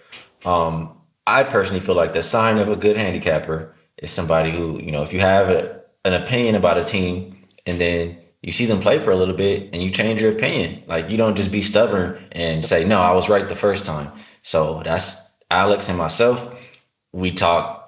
um, 0.46 0.98
I 1.28 1.44
personally 1.44 1.81
feel 1.81 1.96
like 1.96 2.14
the 2.14 2.24
sign 2.24 2.58
of 2.58 2.70
a 2.70 2.78
good 2.78 2.96
handicapper 2.96 3.76
is 3.98 4.10
somebody 4.10 4.52
who 4.52 4.80
you 4.81 4.92
know 4.92 5.04
if 5.04 5.12
you 5.12 5.20
have 5.20 5.50
a, 5.50 5.81
an 6.06 6.14
opinion 6.14 6.56
about 6.56 6.78
a 6.78 6.86
team 6.86 7.36
and 7.66 7.80
then 7.81 8.18
you 8.42 8.54
see 8.54 8.66
them 8.66 8.80
play 8.80 9.00
for 9.00 9.12
a 9.12 9.16
little 9.18 9.36
bit 9.36 9.70
and 9.74 9.84
you 9.84 9.92
change 9.92 10.22
your 10.22 10.31
opinion. 10.31 10.81
Like 10.88 11.10
you 11.10 11.18
don't 11.18 11.36
just 11.36 11.52
be 11.52 11.62
stubborn 11.62 12.24
and 12.31 12.64
say, 12.64 12.86
no, 12.86 13.02
I 13.02 13.12
was 13.12 13.28
right 13.28 13.48
the 13.50 13.56
first 13.56 13.86
time. 13.86 14.12
So 14.44 14.81
that's 14.86 15.18
Alex 15.52 15.90
and 15.90 15.98
myself 15.98 16.69
we 17.14 17.32
talked 17.32 17.80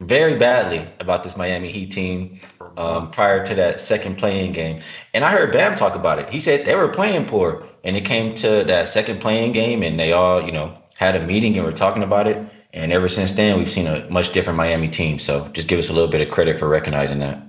very 0.00 0.36
badly 0.36 0.88
about 1.00 1.22
this 1.22 1.36
Miami 1.36 1.70
Heat 1.70 1.90
team 1.90 2.40
um, 2.76 3.08
prior 3.08 3.46
to 3.46 3.54
that 3.54 3.80
second 3.80 4.18
play-in 4.18 4.52
game. 4.52 4.80
And 5.14 5.24
I 5.24 5.30
heard 5.30 5.52
Bam 5.52 5.76
talk 5.76 5.94
about 5.94 6.18
it. 6.18 6.28
He 6.30 6.40
said 6.40 6.64
they 6.64 6.74
were 6.74 6.88
play-in 6.88 7.26
poor, 7.26 7.66
and 7.84 7.96
it 7.96 8.04
came 8.04 8.34
to 8.36 8.64
that 8.64 8.88
second 8.88 9.20
playing 9.20 9.52
game, 9.52 9.82
and 9.82 9.98
they 9.98 10.12
all, 10.12 10.42
you 10.42 10.52
know, 10.52 10.76
had 10.94 11.16
a 11.16 11.24
meeting 11.24 11.56
and 11.56 11.64
were 11.64 11.72
talking 11.72 12.02
about 12.02 12.26
it. 12.26 12.44
And 12.72 12.92
ever 12.92 13.08
since 13.08 13.32
then, 13.32 13.58
we've 13.58 13.70
seen 13.70 13.86
a 13.86 14.08
much 14.10 14.32
different 14.32 14.56
Miami 14.56 14.88
team. 14.88 15.18
So 15.18 15.48
just 15.48 15.68
give 15.68 15.78
us 15.78 15.90
a 15.90 15.92
little 15.92 16.10
bit 16.10 16.26
of 16.26 16.32
credit 16.32 16.58
for 16.58 16.68
recognizing 16.68 17.20
that. 17.20 17.40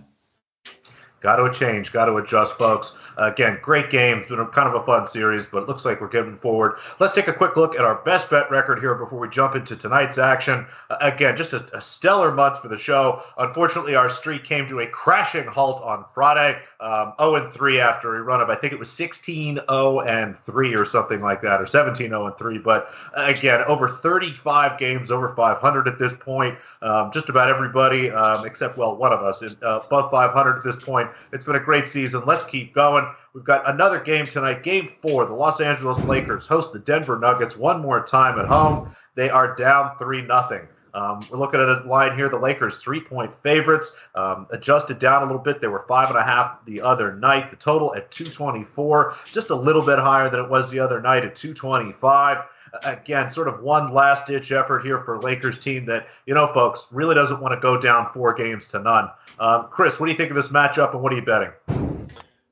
Got 1.26 1.38
to 1.38 1.52
change, 1.52 1.92
got 1.92 2.06
to 2.06 2.18
adjust, 2.18 2.54
folks. 2.54 2.94
Uh, 3.18 3.32
again, 3.32 3.58
great 3.60 3.90
game. 3.90 4.20
It's 4.20 4.30
been 4.30 4.40
a, 4.40 4.46
kind 4.46 4.70
of 4.70 4.80
a 4.80 4.86
fun 4.86 5.08
series, 5.08 5.48
but 5.48 5.64
it 5.64 5.68
looks 5.68 5.84
like 5.84 6.00
we're 6.00 6.08
getting 6.08 6.38
forward. 6.38 6.78
Let's 7.00 7.16
take 7.16 7.28
a 7.28 7.34
quick 7.34 7.58
look 7.58 7.74
at 7.74 7.82
our 7.82 7.96
best 8.04 8.30
bet 8.30 8.52
record 8.52 8.78
here 8.78 8.94
before 8.94 9.18
we 9.18 9.28
jump 9.30 9.56
into 9.56 9.76
tonight's 9.76 10.20
action. 10.20 10.68
Uh, 10.92 10.98
again, 11.02 11.36
just 11.36 11.54
a, 11.54 11.66
a, 11.76 11.82
stellar 11.82 12.32
month 12.32 12.62
for 12.62 12.68
the 12.68 12.78
show. 12.78 13.24
Unfortunately, 13.40 13.96
our 13.96 14.08
streak 14.08 14.44
came 14.44 14.68
to 14.68 14.82
a 14.82 14.86
crashing 14.86 15.48
halt 15.48 15.82
on 15.82 16.06
Friday. 16.14 16.62
Um, 16.80 17.14
0 17.20 17.36
and 17.38 17.52
3 17.52 17.80
after 17.80 18.18
a 18.18 18.22
run 18.22 18.40
of, 18.40 18.52
I 18.52 18.56
think 18.56 18.74
it 18.74 18.78
was 18.78 18.92
16 18.92 19.62
0 19.68 20.00
and 20.02 20.38
3 20.38 20.76
or 20.76 20.86
something 20.86 21.22
like 21.22 21.42
that, 21.42 21.60
or 21.60 21.66
17 21.66 22.08
0 22.08 22.28
and 22.28 22.38
3. 22.38 22.60
But 22.60 22.94
uh, 23.18 23.24
again, 23.26 23.64
over 23.64 23.90
35 23.90 24.78
games, 24.78 25.10
over 25.10 25.30
500 25.30 25.88
at 25.88 25.98
this 25.98 26.14
point. 26.14 26.60
Um, 26.84 27.10
just 27.12 27.30
about 27.30 27.50
everybody, 27.50 28.12
um, 28.12 28.46
except, 28.46 28.78
well, 28.78 28.96
one 28.96 29.12
of 29.12 29.24
us, 29.24 29.42
is, 29.42 29.58
uh, 29.64 29.80
above 29.84 30.12
500 30.12 30.58
at 30.58 30.64
this 30.64 30.76
point. 30.76 31.10
It's 31.32 31.46
been 31.46 31.56
a 31.56 31.60
great 31.60 31.88
season. 31.88 32.24
Let's 32.26 32.46
keep 32.46 32.74
going. 32.74 33.08
We've 33.34 33.44
got 33.44 33.70
another 33.70 34.00
game 34.00 34.26
tonight. 34.26 34.64
Game 34.64 34.90
four. 35.02 35.26
The 35.26 35.34
Los 35.34 35.62
Angeles 35.62 36.04
Lakers 36.04 36.48
host 36.48 36.74
the 36.74 36.80
Denver 36.80 37.20
Nuggets 37.20 37.58
one 37.58 37.82
more 37.82 38.04
time 38.06 38.40
at 38.40 38.46
home. 38.46 38.96
They 39.16 39.30
are 39.30 39.56
down 39.56 39.98
3 39.98 40.22
nothing. 40.22 40.68
Um, 40.96 41.20
we're 41.30 41.38
looking 41.38 41.60
at 41.60 41.68
a 41.68 41.84
line 41.86 42.18
here. 42.18 42.30
The 42.30 42.40
Lakers 42.40 42.80
three 42.80 43.02
point 43.02 43.34
favorites, 43.34 43.98
um, 44.16 44.48
adjusted 44.52 44.98
down 44.98 45.24
a 45.24 45.26
little 45.26 45.42
bit. 45.42 45.60
They 45.60 45.68
were 45.68 45.84
five 45.90 46.10
and 46.10 46.18
a 46.18 46.24
half 46.24 46.64
the 46.66 46.82
other 46.82 47.14
night. 47.14 47.52
The 47.52 47.58
total 47.58 47.94
at 47.96 48.10
224, 48.12 49.16
just 49.26 49.50
a 49.50 49.56
little 49.56 49.82
bit 49.82 50.00
higher 50.00 50.30
than 50.30 50.40
it 50.40 50.50
was 50.50 50.72
the 50.72 50.80
other 50.80 51.02
night 51.02 51.26
at 51.26 51.36
225 51.36 52.46
again, 52.84 53.30
sort 53.30 53.48
of 53.48 53.62
one 53.62 53.94
last 53.94 54.28
ditch 54.28 54.52
effort 54.52 54.84
here 54.84 55.00
for 55.00 55.20
Lakers 55.20 55.58
team 55.58 55.86
that, 55.86 56.08
you 56.26 56.34
know, 56.34 56.48
folks, 56.48 56.88
really 56.92 57.16
doesn't 57.16 57.42
want 57.42 57.54
to 57.54 57.60
go 57.60 57.80
down 57.80 58.08
four 58.08 58.34
games 58.34 58.68
to 58.70 58.80
none. 58.80 59.10
Um, 59.40 59.68
Chris, 59.72 60.00
what 60.00 60.08
do 60.08 60.12
you 60.12 60.18
think 60.18 60.30
of 60.30 60.36
this 60.36 60.50
matchup 60.50 60.94
and 60.94 61.02
what 61.02 61.14
are 61.14 61.16
you 61.16 61.26
betting? 61.26 61.52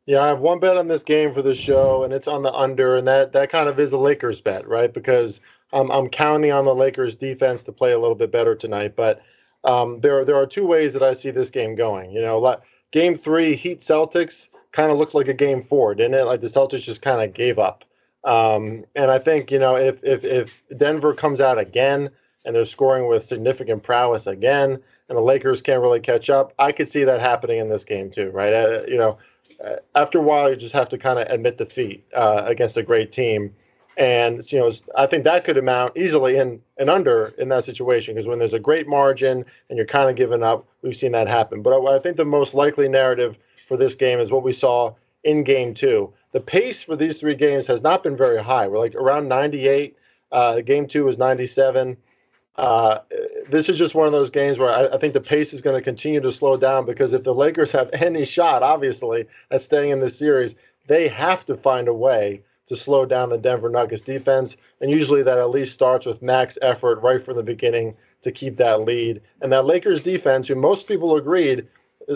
Yeah, 0.05 0.21
I 0.21 0.27
have 0.27 0.39
one 0.39 0.59
bet 0.59 0.75
on 0.75 0.87
this 0.87 1.03
game 1.03 1.33
for 1.33 1.41
the 1.41 1.55
show, 1.55 2.03
and 2.03 2.13
it's 2.13 2.27
on 2.27 2.43
the 2.43 2.51
under, 2.51 2.97
and 2.97 3.07
that 3.07 3.31
that 3.31 3.49
kind 3.49 3.69
of 3.69 3.79
is 3.79 3.93
a 3.93 3.97
Lakers 3.97 4.41
bet, 4.41 4.67
right? 4.67 4.93
Because 4.93 5.39
I'm 5.71 5.89
I'm 5.91 6.09
counting 6.09 6.51
on 6.51 6.65
the 6.65 6.75
Lakers 6.75 7.15
defense 7.15 7.63
to 7.63 7.71
play 7.71 7.93
a 7.93 7.99
little 7.99 8.15
bit 8.15 8.31
better 8.31 8.53
tonight. 8.53 8.97
But 8.97 9.21
um, 9.63 10.01
there 10.01 10.25
there 10.25 10.35
are 10.35 10.45
two 10.45 10.65
ways 10.65 10.91
that 10.91 11.03
I 11.03 11.13
see 11.13 11.31
this 11.31 11.49
game 11.49 11.75
going. 11.75 12.11
You 12.11 12.21
know, 12.21 12.61
game 12.91 13.17
three 13.17 13.55
Heat 13.55 13.79
Celtics 13.79 14.49
kind 14.73 14.91
of 14.91 14.97
looked 14.97 15.15
like 15.15 15.29
a 15.29 15.33
game 15.33 15.63
four, 15.63 15.95
didn't 15.95 16.15
it? 16.15 16.23
Like 16.23 16.41
the 16.41 16.47
Celtics 16.47 16.81
just 16.81 17.01
kind 17.01 17.21
of 17.21 17.33
gave 17.33 17.57
up. 17.57 17.85
Um, 18.23 18.85
and 18.95 19.11
I 19.11 19.19
think 19.19 19.51
you 19.51 19.59
know 19.59 19.75
if 19.75 20.03
if 20.03 20.23
if 20.23 20.63
Denver 20.77 21.13
comes 21.13 21.41
out 21.41 21.57
again 21.57 22.09
and 22.45 22.55
they're 22.55 22.65
scoring 22.65 23.07
with 23.07 23.23
significant 23.23 23.83
prowess 23.83 24.27
again, 24.27 24.79
and 25.09 25.17
the 25.17 25.21
Lakers 25.21 25.61
can't 25.61 25.81
really 25.81 25.99
catch 25.99 26.29
up. 26.29 26.53
I 26.59 26.71
could 26.71 26.87
see 26.87 27.03
that 27.03 27.19
happening 27.19 27.59
in 27.59 27.69
this 27.69 27.85
game 27.85 28.09
too, 28.09 28.29
right? 28.31 28.53
Uh, 28.53 28.83
you 28.87 28.97
know, 28.97 29.17
uh, 29.63 29.75
after 29.95 30.19
a 30.19 30.21
while, 30.21 30.49
you 30.49 30.55
just 30.55 30.73
have 30.73 30.89
to 30.89 30.97
kind 30.97 31.19
of 31.19 31.27
admit 31.29 31.57
defeat 31.57 32.03
uh, 32.15 32.43
against 32.45 32.77
a 32.77 32.83
great 32.83 33.11
team. 33.11 33.53
And 33.95 34.51
you 34.51 34.59
know, 34.59 34.71
I 34.95 35.05
think 35.05 35.23
that 35.25 35.43
could 35.43 35.57
amount 35.57 35.97
easily 35.97 36.37
in 36.37 36.61
and 36.77 36.89
under 36.89 37.33
in 37.37 37.49
that 37.49 37.63
situation 37.63 38.15
because 38.15 38.27
when 38.27 38.39
there's 38.39 38.53
a 38.53 38.59
great 38.59 38.87
margin 38.87 39.45
and 39.69 39.77
you're 39.77 39.85
kind 39.85 40.09
of 40.09 40.15
giving 40.15 40.41
up, 40.41 40.65
we've 40.81 40.97
seen 40.97 41.11
that 41.11 41.27
happen. 41.27 41.61
But 41.61 41.73
I, 41.73 41.95
I 41.95 41.99
think 41.99 42.17
the 42.17 42.25
most 42.25 42.55
likely 42.55 42.87
narrative 42.87 43.37
for 43.67 43.77
this 43.77 43.93
game 43.93 44.19
is 44.19 44.31
what 44.31 44.43
we 44.43 44.51
saw 44.51 44.95
in 45.23 45.43
Game 45.43 45.73
Two. 45.73 46.13
The 46.33 46.41
pace 46.41 46.81
for 46.81 46.95
these 46.95 47.17
three 47.17 47.35
games 47.35 47.67
has 47.67 47.81
not 47.81 48.03
been 48.03 48.17
very 48.17 48.43
high. 48.43 48.67
We're 48.67 48.79
like 48.79 48.95
around 48.95 49.27
98. 49.27 49.95
Uh, 50.31 50.61
game 50.61 50.87
two 50.87 51.05
was 51.05 51.19
97. 51.19 51.95
Uh, 52.55 52.99
this 53.49 53.69
is 53.69 53.77
just 53.77 53.95
one 53.95 54.07
of 54.07 54.11
those 54.11 54.31
games 54.31 54.57
where 54.57 54.69
I, 54.69 54.95
I 54.95 54.97
think 54.97 55.13
the 55.13 55.21
pace 55.21 55.53
is 55.53 55.61
going 55.61 55.75
to 55.75 55.81
continue 55.81 56.19
to 56.21 56.31
slow 56.31 56.57
down 56.57 56.85
because 56.85 57.13
if 57.13 57.23
the 57.23 57.33
Lakers 57.33 57.71
have 57.71 57.89
any 57.93 58.25
shot, 58.25 58.63
obviously, 58.63 59.27
at 59.51 59.61
staying 59.61 59.91
in 59.91 59.99
this 59.99 60.17
series, 60.17 60.55
they 60.87 61.07
have 61.07 61.45
to 61.45 61.55
find 61.55 61.87
a 61.87 61.93
way 61.93 62.41
to 62.67 62.75
slow 62.75 63.05
down 63.05 63.29
the 63.29 63.37
Denver 63.37 63.69
Nuggets 63.69 64.03
defense. 64.03 64.57
And 64.81 64.89
usually 64.89 65.21
that 65.23 65.37
at 65.37 65.51
least 65.51 65.73
starts 65.73 66.05
with 66.05 66.21
max 66.21 66.57
effort 66.61 67.01
right 67.01 67.21
from 67.21 67.37
the 67.37 67.43
beginning 67.43 67.95
to 68.23 68.31
keep 68.31 68.55
that 68.57 68.81
lead. 68.81 69.21
And 69.41 69.51
that 69.51 69.65
Lakers 69.65 70.01
defense, 70.01 70.47
who 70.47 70.55
most 70.55 70.87
people 70.87 71.15
agreed, 71.15 71.67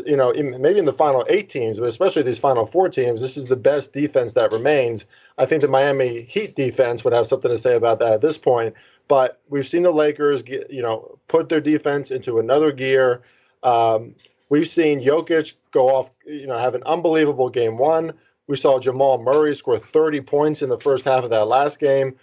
you 0.05 0.15
know, 0.15 0.33
maybe 0.33 0.79
in 0.79 0.85
the 0.85 0.93
final 0.93 1.25
eight 1.29 1.49
teams, 1.49 1.79
but 1.79 1.87
especially 1.87 2.23
these 2.23 2.39
final 2.39 2.65
four 2.65 2.89
teams, 2.89 3.21
this 3.21 3.37
is 3.37 3.45
the 3.45 3.55
best 3.55 3.93
defense 3.93 4.33
that 4.33 4.51
remains. 4.51 5.05
I 5.37 5.45
think 5.45 5.61
the 5.61 5.67
Miami 5.67 6.23
Heat 6.23 6.55
defense 6.55 7.03
would 7.03 7.13
have 7.13 7.27
something 7.27 7.51
to 7.51 7.57
say 7.57 7.75
about 7.75 7.99
that 7.99 8.13
at 8.13 8.21
this 8.21 8.37
point. 8.37 8.73
But 9.07 9.41
we've 9.49 9.67
seen 9.67 9.83
the 9.83 9.91
Lakers, 9.91 10.43
get, 10.43 10.69
you 10.69 10.81
know, 10.81 11.17
put 11.27 11.49
their 11.49 11.61
defense 11.61 12.11
into 12.11 12.39
another 12.39 12.71
gear. 12.71 13.21
Um, 13.63 14.15
we've 14.49 14.67
seen 14.67 14.99
Jokic 14.99 15.53
go 15.71 15.89
off, 15.89 16.11
you 16.25 16.47
know, 16.47 16.57
have 16.57 16.75
an 16.75 16.83
unbelievable 16.83 17.49
game 17.49 17.77
one. 17.77 18.13
We 18.47 18.57
saw 18.57 18.79
Jamal 18.79 19.21
Murray 19.21 19.55
score 19.55 19.77
30 19.77 20.21
points 20.21 20.61
in 20.61 20.69
the 20.69 20.79
first 20.79 21.05
half 21.05 21.23
of 21.23 21.29
that 21.29 21.47
last 21.47 21.79
game. 21.79 22.15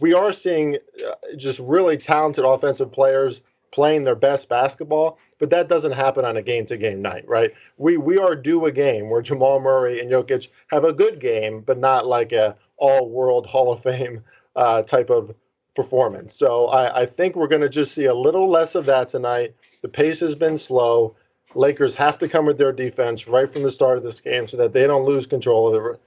We 0.00 0.12
are 0.12 0.32
seeing 0.32 0.76
uh, 1.06 1.12
just 1.36 1.58
really 1.60 1.96
talented 1.96 2.44
offensive 2.44 2.92
players 2.92 3.40
playing 3.70 4.04
their 4.04 4.14
best 4.14 4.48
basketball, 4.48 5.18
but 5.38 5.50
that 5.50 5.68
doesn't 5.68 5.92
happen 5.92 6.24
on 6.24 6.36
a 6.36 6.42
game 6.42 6.66
to 6.66 6.76
game 6.76 7.02
night, 7.02 7.26
right? 7.28 7.52
We 7.76 7.96
we 7.96 8.18
are 8.18 8.34
due 8.34 8.66
a 8.66 8.72
game 8.72 9.10
where 9.10 9.22
Jamal 9.22 9.60
Murray 9.60 10.00
and 10.00 10.10
Jokic 10.10 10.48
have 10.68 10.84
a 10.84 10.92
good 10.92 11.20
game, 11.20 11.60
but 11.60 11.78
not 11.78 12.06
like 12.06 12.32
a 12.32 12.56
all 12.76 13.08
world 13.08 13.46
Hall 13.46 13.72
of 13.72 13.82
Fame 13.82 14.22
uh, 14.56 14.82
type 14.82 15.10
of 15.10 15.34
performance. 15.74 16.34
So 16.34 16.66
I, 16.66 17.02
I 17.02 17.06
think 17.06 17.36
we're 17.36 17.48
going 17.48 17.62
to 17.62 17.68
just 17.68 17.92
see 17.92 18.06
a 18.06 18.14
little 18.14 18.50
less 18.50 18.74
of 18.74 18.86
that 18.86 19.08
tonight. 19.08 19.54
The 19.82 19.88
pace 19.88 20.18
has 20.20 20.34
been 20.34 20.56
slow. 20.56 21.14
Lakers 21.54 21.94
have 21.94 22.18
to 22.18 22.28
come 22.28 22.46
with 22.46 22.58
their 22.58 22.72
defense 22.72 23.28
right 23.28 23.50
from 23.50 23.62
the 23.62 23.70
start 23.70 23.96
of 23.96 24.02
this 24.04 24.20
game 24.20 24.48
so 24.48 24.56
that 24.56 24.72
they 24.72 24.86
don't 24.86 25.04
lose 25.04 25.26
control 25.26 25.74
of 25.74 25.94
it 25.94 26.00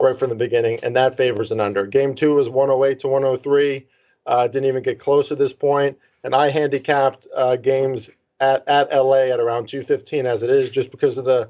right 0.00 0.18
from 0.18 0.30
the 0.30 0.36
beginning, 0.36 0.78
and 0.82 0.94
that 0.96 1.16
favors 1.16 1.50
an 1.50 1.60
under. 1.60 1.86
Game 1.86 2.14
two 2.14 2.34
was 2.34 2.48
108 2.48 3.00
to 3.00 3.08
103. 3.08 3.86
Uh, 4.26 4.46
didn't 4.46 4.66
even 4.68 4.82
get 4.82 4.98
close 4.98 5.32
at 5.32 5.38
this 5.38 5.52
point, 5.52 5.98
and 6.24 6.34
I 6.34 6.50
handicapped 6.50 7.26
uh, 7.34 7.56
games 7.56 8.10
at, 8.40 8.66
at 8.68 8.94
LA 8.94 9.32
at 9.32 9.40
around 9.40 9.68
215 9.68 10.26
as 10.26 10.42
it 10.42 10.50
is, 10.50 10.70
just 10.70 10.90
because 10.90 11.18
of 11.18 11.24
the 11.24 11.48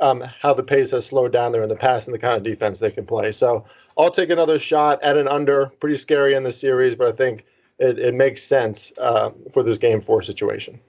um, 0.00 0.24
how 0.40 0.52
the 0.52 0.62
pace 0.62 0.90
has 0.90 1.06
slowed 1.06 1.32
down 1.32 1.52
there 1.52 1.62
in 1.62 1.68
the 1.68 1.76
past 1.76 2.08
and 2.08 2.14
the 2.14 2.18
kind 2.18 2.36
of 2.36 2.42
defense 2.42 2.78
they 2.78 2.90
can 2.90 3.06
play. 3.06 3.30
So 3.30 3.64
I'll 3.96 4.10
take 4.10 4.30
another 4.30 4.58
shot 4.58 5.02
at 5.02 5.16
an 5.16 5.28
under. 5.28 5.66
Pretty 5.80 5.96
scary 5.96 6.34
in 6.34 6.42
the 6.42 6.52
series, 6.52 6.96
but 6.96 7.08
I 7.08 7.12
think 7.12 7.44
it, 7.78 7.98
it 7.98 8.14
makes 8.14 8.42
sense 8.42 8.92
uh, 8.98 9.30
for 9.52 9.62
this 9.62 9.78
game 9.78 10.00
four 10.00 10.22
situation. 10.22 10.80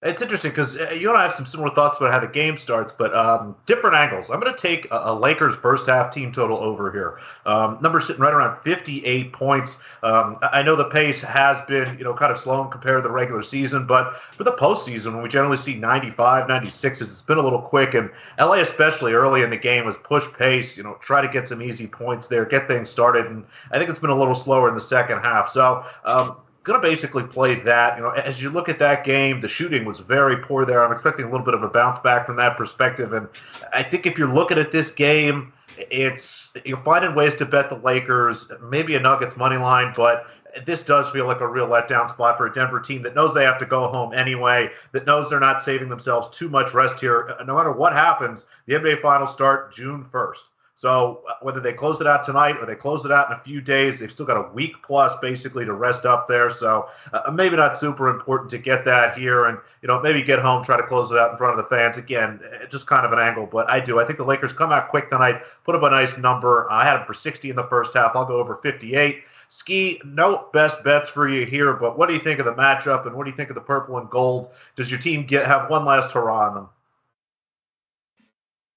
It's 0.00 0.22
interesting 0.22 0.52
because 0.52 0.76
uh, 0.76 0.90
you 0.96 1.08
and 1.08 1.18
I 1.18 1.24
have 1.24 1.32
some 1.32 1.44
similar 1.44 1.74
thoughts 1.74 1.96
about 1.96 2.12
how 2.12 2.20
the 2.20 2.28
game 2.28 2.56
starts, 2.56 2.92
but 2.92 3.12
um, 3.16 3.56
different 3.66 3.96
angles. 3.96 4.30
I'm 4.30 4.38
going 4.38 4.54
to 4.54 4.60
take 4.60 4.88
a, 4.92 5.00
a, 5.06 5.14
Lakers 5.14 5.56
first 5.56 5.88
half 5.88 6.14
team 6.14 6.30
total 6.30 6.56
over 6.58 6.92
here. 6.92 7.18
Um, 7.44 7.78
number 7.82 7.98
sitting 7.98 8.22
right 8.22 8.32
around 8.32 8.62
58 8.62 9.32
points. 9.32 9.78
Um, 10.04 10.38
I 10.40 10.62
know 10.62 10.76
the 10.76 10.88
pace 10.88 11.20
has 11.22 11.60
been, 11.62 11.98
you 11.98 12.04
know, 12.04 12.14
kind 12.14 12.30
of 12.30 12.38
slow 12.38 12.64
compared 12.66 12.98
to 12.98 13.08
the 13.08 13.12
regular 13.12 13.42
season, 13.42 13.88
but 13.88 14.16
for 14.16 14.44
the 14.44 14.52
postseason, 14.52 15.14
when 15.14 15.22
we 15.24 15.28
generally 15.28 15.56
see 15.56 15.74
95, 15.74 16.46
96, 16.46 17.00
it's 17.00 17.22
been 17.22 17.38
a 17.38 17.42
little 17.42 17.62
quick. 17.62 17.94
And 17.94 18.08
LA, 18.38 18.60
especially 18.60 19.14
early 19.14 19.42
in 19.42 19.50
the 19.50 19.56
game, 19.56 19.84
was 19.84 19.96
push 19.96 20.28
pace, 20.34 20.76
you 20.76 20.84
know, 20.84 20.96
try 21.00 21.20
to 21.20 21.28
get 21.28 21.48
some 21.48 21.60
easy 21.60 21.88
points 21.88 22.28
there, 22.28 22.44
get 22.44 22.68
things 22.68 22.88
started. 22.88 23.26
And 23.26 23.44
I 23.72 23.78
think 23.78 23.90
it's 23.90 23.98
been 23.98 24.10
a 24.10 24.16
little 24.18 24.36
slower 24.36 24.68
in 24.68 24.76
the 24.76 24.80
second 24.80 25.22
half. 25.22 25.48
So, 25.48 25.84
um, 26.04 26.36
going 26.68 26.80
to 26.80 26.88
basically 26.88 27.24
play 27.24 27.56
that. 27.56 27.96
You 27.96 28.04
know, 28.04 28.10
as 28.10 28.40
you 28.40 28.50
look 28.50 28.68
at 28.68 28.78
that 28.78 29.02
game, 29.02 29.40
the 29.40 29.48
shooting 29.48 29.84
was 29.84 29.98
very 29.98 30.36
poor 30.36 30.64
there. 30.64 30.84
I'm 30.84 30.92
expecting 30.92 31.24
a 31.24 31.30
little 31.30 31.44
bit 31.44 31.54
of 31.54 31.64
a 31.64 31.68
bounce 31.68 31.98
back 31.98 32.26
from 32.26 32.36
that 32.36 32.56
perspective, 32.56 33.12
and 33.12 33.26
I 33.72 33.82
think 33.82 34.06
if 34.06 34.16
you're 34.16 34.32
looking 34.32 34.58
at 34.58 34.70
this 34.70 34.92
game, 34.92 35.52
it's 35.90 36.50
you're 36.64 36.82
finding 36.82 37.14
ways 37.14 37.36
to 37.36 37.46
bet 37.46 37.70
the 37.70 37.76
Lakers, 37.76 38.50
maybe 38.62 38.94
a 38.96 39.00
Nuggets 39.00 39.36
money 39.36 39.56
line, 39.56 39.92
but 39.96 40.26
this 40.64 40.82
does 40.82 41.08
feel 41.10 41.26
like 41.26 41.40
a 41.40 41.46
real 41.46 41.66
letdown 41.68 42.08
spot 42.08 42.36
for 42.36 42.46
a 42.46 42.52
Denver 42.52 42.80
team 42.80 43.02
that 43.02 43.14
knows 43.14 43.34
they 43.34 43.44
have 43.44 43.58
to 43.58 43.66
go 43.66 43.88
home 43.88 44.12
anyway, 44.12 44.70
that 44.92 45.06
knows 45.06 45.30
they're 45.30 45.40
not 45.40 45.62
saving 45.62 45.88
themselves 45.88 46.28
too 46.36 46.48
much 46.48 46.74
rest 46.74 47.00
here. 47.00 47.34
No 47.46 47.56
matter 47.56 47.72
what 47.72 47.92
happens, 47.92 48.46
the 48.66 48.74
NBA 48.74 49.00
Finals 49.02 49.32
start 49.32 49.72
June 49.72 50.04
1st. 50.04 50.42
So 50.78 51.24
uh, 51.28 51.34
whether 51.42 51.58
they 51.58 51.72
close 51.72 52.00
it 52.00 52.06
out 52.06 52.22
tonight 52.22 52.56
or 52.60 52.64
they 52.64 52.76
close 52.76 53.04
it 53.04 53.10
out 53.10 53.32
in 53.32 53.36
a 53.36 53.40
few 53.40 53.60
days, 53.60 53.98
they've 53.98 54.12
still 54.12 54.24
got 54.24 54.36
a 54.36 54.52
week 54.52 54.80
plus 54.80 55.18
basically 55.18 55.64
to 55.64 55.72
rest 55.72 56.06
up 56.06 56.28
there. 56.28 56.50
So 56.50 56.88
uh, 57.12 57.32
maybe 57.32 57.56
not 57.56 57.76
super 57.76 58.08
important 58.08 58.48
to 58.50 58.58
get 58.58 58.84
that 58.84 59.18
here, 59.18 59.46
and 59.46 59.58
you 59.82 59.88
know 59.88 60.00
maybe 60.00 60.22
get 60.22 60.38
home, 60.38 60.62
try 60.62 60.76
to 60.76 60.84
close 60.84 61.10
it 61.10 61.18
out 61.18 61.32
in 61.32 61.36
front 61.36 61.58
of 61.58 61.64
the 61.64 61.68
fans 61.68 61.96
again. 61.96 62.38
Uh, 62.44 62.64
just 62.66 62.86
kind 62.86 63.04
of 63.04 63.10
an 63.10 63.18
angle, 63.18 63.44
but 63.44 63.68
I 63.68 63.80
do. 63.80 63.98
I 63.98 64.04
think 64.04 64.18
the 64.18 64.24
Lakers 64.24 64.52
come 64.52 64.70
out 64.70 64.88
quick 64.88 65.10
tonight, 65.10 65.42
put 65.64 65.74
up 65.74 65.82
a 65.82 65.90
nice 65.90 66.16
number. 66.16 66.70
I 66.70 66.84
had 66.84 66.98
them 66.98 67.06
for 67.06 67.14
60 67.14 67.50
in 67.50 67.56
the 67.56 67.66
first 67.66 67.92
half. 67.94 68.12
I'll 68.14 68.24
go 68.24 68.36
over 68.36 68.54
58. 68.54 69.24
Ski, 69.48 70.00
no 70.04 70.46
best 70.52 70.84
bets 70.84 71.08
for 71.08 71.28
you 71.28 71.44
here, 71.44 71.72
but 71.72 71.98
what 71.98 72.06
do 72.08 72.14
you 72.14 72.20
think 72.20 72.38
of 72.38 72.44
the 72.44 72.54
matchup 72.54 73.04
and 73.04 73.16
what 73.16 73.24
do 73.24 73.30
you 73.32 73.36
think 73.36 73.48
of 73.48 73.56
the 73.56 73.60
purple 73.60 73.98
and 73.98 74.08
gold? 74.10 74.52
Does 74.76 74.92
your 74.92 75.00
team 75.00 75.26
get 75.26 75.44
have 75.48 75.70
one 75.70 75.84
last 75.84 76.12
hurrah 76.12 76.50
on 76.50 76.54
them? 76.54 76.68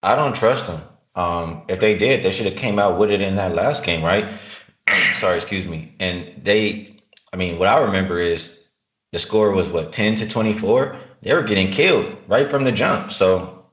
I 0.02 0.16
don't 0.16 0.36
trust 0.36 0.66
them. 0.66 0.82
Um, 1.16 1.64
if 1.68 1.80
they 1.80 1.98
did, 1.98 2.24
they 2.24 2.32
should 2.32 2.46
have 2.46 2.56
came 2.56 2.80
out 2.80 2.98
with 2.98 3.12
it 3.12 3.22
in 3.22 3.36
that 3.36 3.56
last 3.56 3.84
game, 3.84 4.04
right? 4.04 4.26
Sorry, 5.16 5.36
excuse 5.36 5.68
me. 5.68 5.94
And 6.00 6.42
they, 6.44 7.02
I 7.34 7.38
mean, 7.38 7.60
what 7.60 7.68
I 7.68 7.82
remember 7.82 8.20
is 8.20 8.58
the 9.12 9.20
score 9.20 9.52
was 9.52 9.70
what 9.70 9.92
10 9.92 10.16
to 10.18 10.28
24. 10.28 10.98
They 11.22 11.34
were 11.34 11.44
getting 11.44 11.72
killed 11.72 12.16
right 12.28 12.50
from 12.50 12.64
the 12.64 12.72
jump. 12.72 13.12
So 13.12 13.66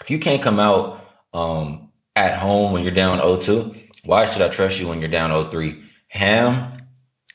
if 0.00 0.10
you 0.10 0.18
can't 0.18 0.42
come 0.42 0.58
out 0.58 1.04
um, 1.34 1.90
at 2.16 2.38
home 2.38 2.72
when 2.72 2.82
you're 2.82 2.92
down 2.92 3.18
0-2, 3.18 3.90
why 4.04 4.24
should 4.24 4.42
I 4.42 4.48
trust 4.48 4.80
you 4.80 4.88
when 4.88 5.00
you're 5.00 5.10
down 5.10 5.30
0-3? 5.30 5.84
Ham, 6.08 6.82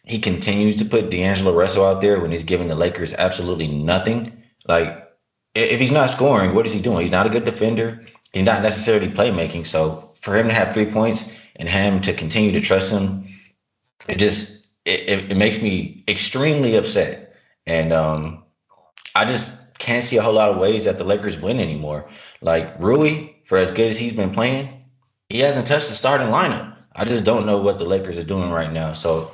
he 0.06 0.20
continues 0.20 0.78
to 0.78 0.86
put 0.86 1.12
D'Angelo 1.12 1.54
Russell 1.54 1.86
out 1.86 2.02
there 2.02 2.20
when 2.20 2.32
he's 2.32 2.44
giving 2.44 2.68
the 2.68 2.76
Lakers 2.76 3.14
absolutely 3.14 3.68
nothing. 3.68 4.44
Like 4.68 5.08
if 5.54 5.80
he's 5.80 5.92
not 5.92 6.10
scoring, 6.10 6.56
what 6.56 6.66
is 6.66 6.74
he 6.74 6.82
doing? 6.82 7.02
He's 7.02 7.12
not 7.12 7.28
a 7.28 7.30
good 7.30 7.46
defender 7.46 8.04
he's 8.34 8.46
not 8.46 8.62
necessarily 8.62 9.08
playmaking. 9.08 9.66
So 9.66 10.12
for 10.20 10.36
him 10.36 10.48
to 10.48 10.54
have 10.54 10.74
three 10.74 10.86
points 10.86 11.32
and 11.56 11.70
him 11.70 12.02
to 12.02 12.14
continue 12.14 12.52
to 12.52 12.60
trust 12.60 12.92
him, 12.92 13.26
it 14.10 14.18
just 14.18 14.68
it, 14.86 15.32
it, 15.32 15.38
makes 15.38 15.62
me 15.62 16.04
extremely 16.08 16.76
upset. 16.76 17.36
And 17.66 17.94
um, 17.94 18.44
I 19.16 19.24
just 19.26 19.78
can't 19.80 20.04
see 20.04 20.18
a 20.18 20.22
whole 20.22 20.34
lot 20.34 20.50
of 20.50 20.58
ways 20.58 20.84
that 20.86 20.98
the 20.98 21.04
Lakers 21.04 21.40
win 21.40 21.60
anymore. 21.60 22.10
Like 22.42 22.78
Rui, 22.80 23.30
for 23.46 23.58
as 23.58 23.72
good 23.72 23.90
as 23.90 23.98
he's 23.98 24.14
been 24.14 24.32
playing, 24.32 24.84
he 25.30 25.40
hasn't 25.40 25.68
touched 25.68 25.90
the 25.90 25.96
starting 25.96 26.28
lineup. 26.28 26.76
I 26.96 27.06
just 27.06 27.24
don't 27.24 27.46
know 27.46 27.58
what 27.58 27.80
the 27.80 27.86
Lakers 27.86 28.18
are 28.18 28.24
doing 28.24 28.52
right 28.52 28.72
now. 28.72 28.92
So 28.92 29.32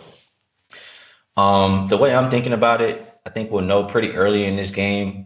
um, 1.35 1.87
the 1.87 1.97
way 1.97 2.15
I'm 2.15 2.29
thinking 2.29 2.53
about 2.53 2.81
it, 2.81 3.05
I 3.25 3.31
think 3.31 3.51
we'll 3.51 3.63
know 3.63 3.83
pretty 3.83 4.11
early 4.11 4.45
in 4.45 4.55
this 4.55 4.71
game. 4.71 5.25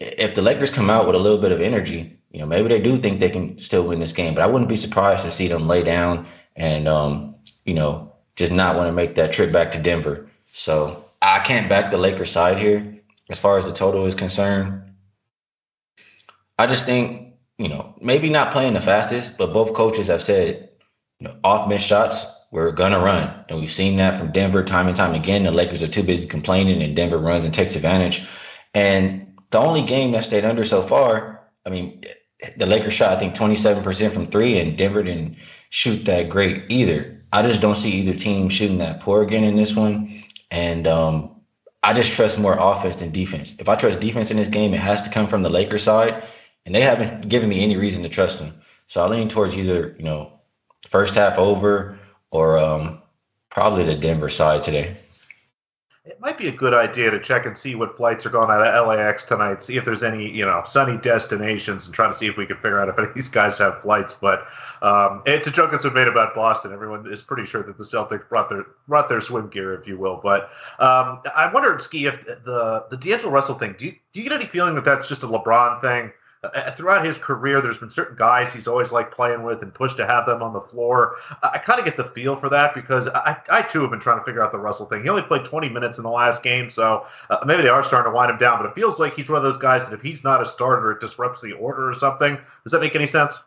If 0.00 0.34
the 0.34 0.42
Lakers 0.42 0.70
come 0.70 0.90
out 0.90 1.06
with 1.06 1.14
a 1.14 1.18
little 1.18 1.38
bit 1.38 1.52
of 1.52 1.60
energy, 1.60 2.19
you 2.30 2.38
know, 2.38 2.46
maybe 2.46 2.68
they 2.68 2.80
do 2.80 2.98
think 2.98 3.18
they 3.18 3.30
can 3.30 3.58
still 3.58 3.86
win 3.88 4.00
this 4.00 4.12
game, 4.12 4.34
but 4.34 4.42
I 4.42 4.46
wouldn't 4.46 4.68
be 4.68 4.76
surprised 4.76 5.24
to 5.24 5.32
see 5.32 5.48
them 5.48 5.66
lay 5.66 5.82
down 5.82 6.26
and, 6.56 6.86
um, 6.86 7.34
you 7.64 7.74
know, 7.74 8.12
just 8.36 8.52
not 8.52 8.76
want 8.76 8.88
to 8.88 8.92
make 8.92 9.16
that 9.16 9.32
trip 9.32 9.52
back 9.52 9.72
to 9.72 9.82
Denver. 9.82 10.28
So 10.52 11.04
I 11.20 11.40
can't 11.40 11.68
back 11.68 11.90
the 11.90 11.98
Lakers 11.98 12.30
side 12.30 12.58
here 12.58 13.00
as 13.28 13.38
far 13.38 13.58
as 13.58 13.66
the 13.66 13.72
total 13.72 14.06
is 14.06 14.14
concerned. 14.14 14.82
I 16.58 16.66
just 16.66 16.86
think, 16.86 17.34
you 17.58 17.68
know, 17.68 17.94
maybe 18.00 18.30
not 18.30 18.52
playing 18.52 18.74
the 18.74 18.80
fastest, 18.80 19.36
but 19.36 19.52
both 19.52 19.74
coaches 19.74 20.06
have 20.06 20.22
said, 20.22 20.70
you 21.18 21.28
know, 21.28 21.36
off 21.42 21.68
missed 21.68 21.86
shots, 21.86 22.26
we're 22.52 22.72
gonna 22.72 23.00
run. 23.00 23.44
And 23.48 23.60
we've 23.60 23.70
seen 23.70 23.96
that 23.96 24.18
from 24.18 24.32
Denver 24.32 24.64
time 24.64 24.86
and 24.88 24.96
time 24.96 25.14
again. 25.14 25.44
The 25.44 25.50
Lakers 25.50 25.82
are 25.82 25.88
too 25.88 26.02
busy 26.02 26.26
complaining 26.26 26.82
and 26.82 26.96
Denver 26.96 27.18
runs 27.18 27.44
and 27.44 27.52
takes 27.52 27.76
advantage. 27.76 28.26
And 28.74 29.38
the 29.50 29.58
only 29.58 29.82
game 29.82 30.12
that 30.12 30.24
stayed 30.24 30.44
under 30.44 30.64
so 30.64 30.82
far, 30.82 31.42
I 31.66 31.70
mean, 31.70 32.04
the 32.56 32.66
Lakers 32.66 32.94
shot, 32.94 33.12
I 33.12 33.18
think, 33.18 33.34
27% 33.34 34.12
from 34.12 34.26
three, 34.26 34.58
and 34.58 34.76
Denver 34.76 35.02
didn't 35.02 35.36
shoot 35.70 36.04
that 36.06 36.28
great 36.28 36.64
either. 36.68 37.22
I 37.32 37.42
just 37.42 37.60
don't 37.60 37.76
see 37.76 37.92
either 37.92 38.14
team 38.14 38.48
shooting 38.48 38.78
that 38.78 39.00
poor 39.00 39.22
again 39.22 39.44
in 39.44 39.56
this 39.56 39.76
one. 39.76 40.22
And 40.50 40.86
um, 40.86 41.40
I 41.82 41.92
just 41.92 42.12
trust 42.12 42.38
more 42.38 42.56
offense 42.58 42.96
than 42.96 43.10
defense. 43.10 43.56
If 43.58 43.68
I 43.68 43.76
trust 43.76 44.00
defense 44.00 44.30
in 44.30 44.36
this 44.36 44.48
game, 44.48 44.74
it 44.74 44.80
has 44.80 45.02
to 45.02 45.10
come 45.10 45.26
from 45.26 45.42
the 45.42 45.50
Lakers 45.50 45.82
side, 45.82 46.24
and 46.66 46.74
they 46.74 46.80
haven't 46.80 47.28
given 47.28 47.48
me 47.48 47.62
any 47.62 47.76
reason 47.76 48.02
to 48.02 48.08
trust 48.08 48.38
them. 48.38 48.54
So 48.88 49.00
I 49.00 49.06
lean 49.06 49.28
towards 49.28 49.56
either 49.56 49.94
you 49.96 50.04
know 50.04 50.32
first 50.88 51.14
half 51.14 51.38
over 51.38 51.98
or 52.32 52.58
um, 52.58 53.00
probably 53.48 53.84
the 53.84 53.94
Denver 53.94 54.28
side 54.28 54.64
today 54.64 54.96
it 56.10 56.20
might 56.20 56.36
be 56.36 56.48
a 56.48 56.52
good 56.52 56.74
idea 56.74 57.08
to 57.10 57.20
check 57.20 57.46
and 57.46 57.56
see 57.56 57.76
what 57.76 57.96
flights 57.96 58.26
are 58.26 58.30
going 58.30 58.50
out 58.50 58.66
of 58.66 58.88
LAX 58.88 59.22
tonight. 59.24 59.62
See 59.62 59.76
if 59.76 59.84
there's 59.84 60.02
any, 60.02 60.28
you 60.28 60.44
know, 60.44 60.62
sunny 60.66 60.98
destinations, 60.98 61.86
and 61.86 61.94
try 61.94 62.08
to 62.08 62.12
see 62.12 62.26
if 62.26 62.36
we 62.36 62.46
can 62.46 62.56
figure 62.56 62.80
out 62.80 62.88
if 62.88 62.98
any 62.98 63.08
of 63.08 63.14
these 63.14 63.28
guys 63.28 63.56
have 63.58 63.80
flights. 63.80 64.14
But 64.14 64.48
um, 64.82 65.22
it's 65.24 65.46
a 65.46 65.52
joke 65.52 65.70
that's 65.70 65.84
been 65.84 65.94
made 65.94 66.08
about 66.08 66.34
Boston. 66.34 66.72
Everyone 66.72 67.10
is 67.10 67.22
pretty 67.22 67.46
sure 67.46 67.62
that 67.62 67.78
the 67.78 67.84
Celtics 67.84 68.28
brought 68.28 68.50
their 68.50 68.66
brought 68.88 69.08
their 69.08 69.20
swim 69.20 69.48
gear, 69.48 69.72
if 69.72 69.86
you 69.86 69.96
will. 69.96 70.20
But 70.20 70.50
um, 70.80 71.22
I 71.36 71.50
wondered, 71.54 71.80
Ski, 71.80 72.06
if 72.06 72.24
the 72.26 72.86
the 72.90 72.96
D'Angelo 72.96 73.32
Russell 73.32 73.54
thing. 73.54 73.76
Do 73.78 73.86
you, 73.86 73.94
do 74.12 74.20
you 74.20 74.28
get 74.28 74.34
any 74.34 74.46
feeling 74.46 74.74
that 74.74 74.84
that's 74.84 75.08
just 75.08 75.22
a 75.22 75.28
LeBron 75.28 75.80
thing? 75.80 76.12
Uh, 76.42 76.70
throughout 76.70 77.04
his 77.04 77.18
career, 77.18 77.60
there's 77.60 77.76
been 77.76 77.90
certain 77.90 78.16
guys 78.16 78.52
he's 78.52 78.66
always 78.66 78.92
liked 78.92 79.14
playing 79.14 79.42
with 79.42 79.62
and 79.62 79.74
pushed 79.74 79.98
to 79.98 80.06
have 80.06 80.24
them 80.24 80.42
on 80.42 80.54
the 80.54 80.60
floor. 80.60 81.16
I, 81.42 81.50
I 81.54 81.58
kind 81.58 81.78
of 81.78 81.84
get 81.84 81.96
the 81.96 82.04
feel 82.04 82.34
for 82.34 82.48
that 82.48 82.74
because 82.74 83.06
I, 83.08 83.36
I 83.50 83.62
too 83.62 83.82
have 83.82 83.90
been 83.90 84.00
trying 84.00 84.18
to 84.18 84.24
figure 84.24 84.42
out 84.42 84.50
the 84.50 84.58
Russell 84.58 84.86
thing. 84.86 85.02
He 85.02 85.08
only 85.10 85.22
played 85.22 85.44
20 85.44 85.68
minutes 85.68 85.98
in 85.98 86.04
the 86.04 86.10
last 86.10 86.42
game, 86.42 86.70
so 86.70 87.06
uh, 87.28 87.38
maybe 87.44 87.62
they 87.62 87.68
are 87.68 87.82
starting 87.82 88.10
to 88.10 88.14
wind 88.14 88.30
him 88.30 88.38
down. 88.38 88.58
But 88.58 88.70
it 88.70 88.74
feels 88.74 88.98
like 88.98 89.14
he's 89.14 89.28
one 89.28 89.36
of 89.36 89.42
those 89.42 89.58
guys 89.58 89.86
that 89.86 89.94
if 89.94 90.00
he's 90.00 90.24
not 90.24 90.40
a 90.40 90.46
starter, 90.46 90.92
it 90.92 91.00
disrupts 91.00 91.42
the 91.42 91.52
order 91.52 91.88
or 91.88 91.94
something. 91.94 92.38
Does 92.64 92.72
that 92.72 92.80
make 92.80 92.94
any 92.94 93.06
sense? 93.06 93.38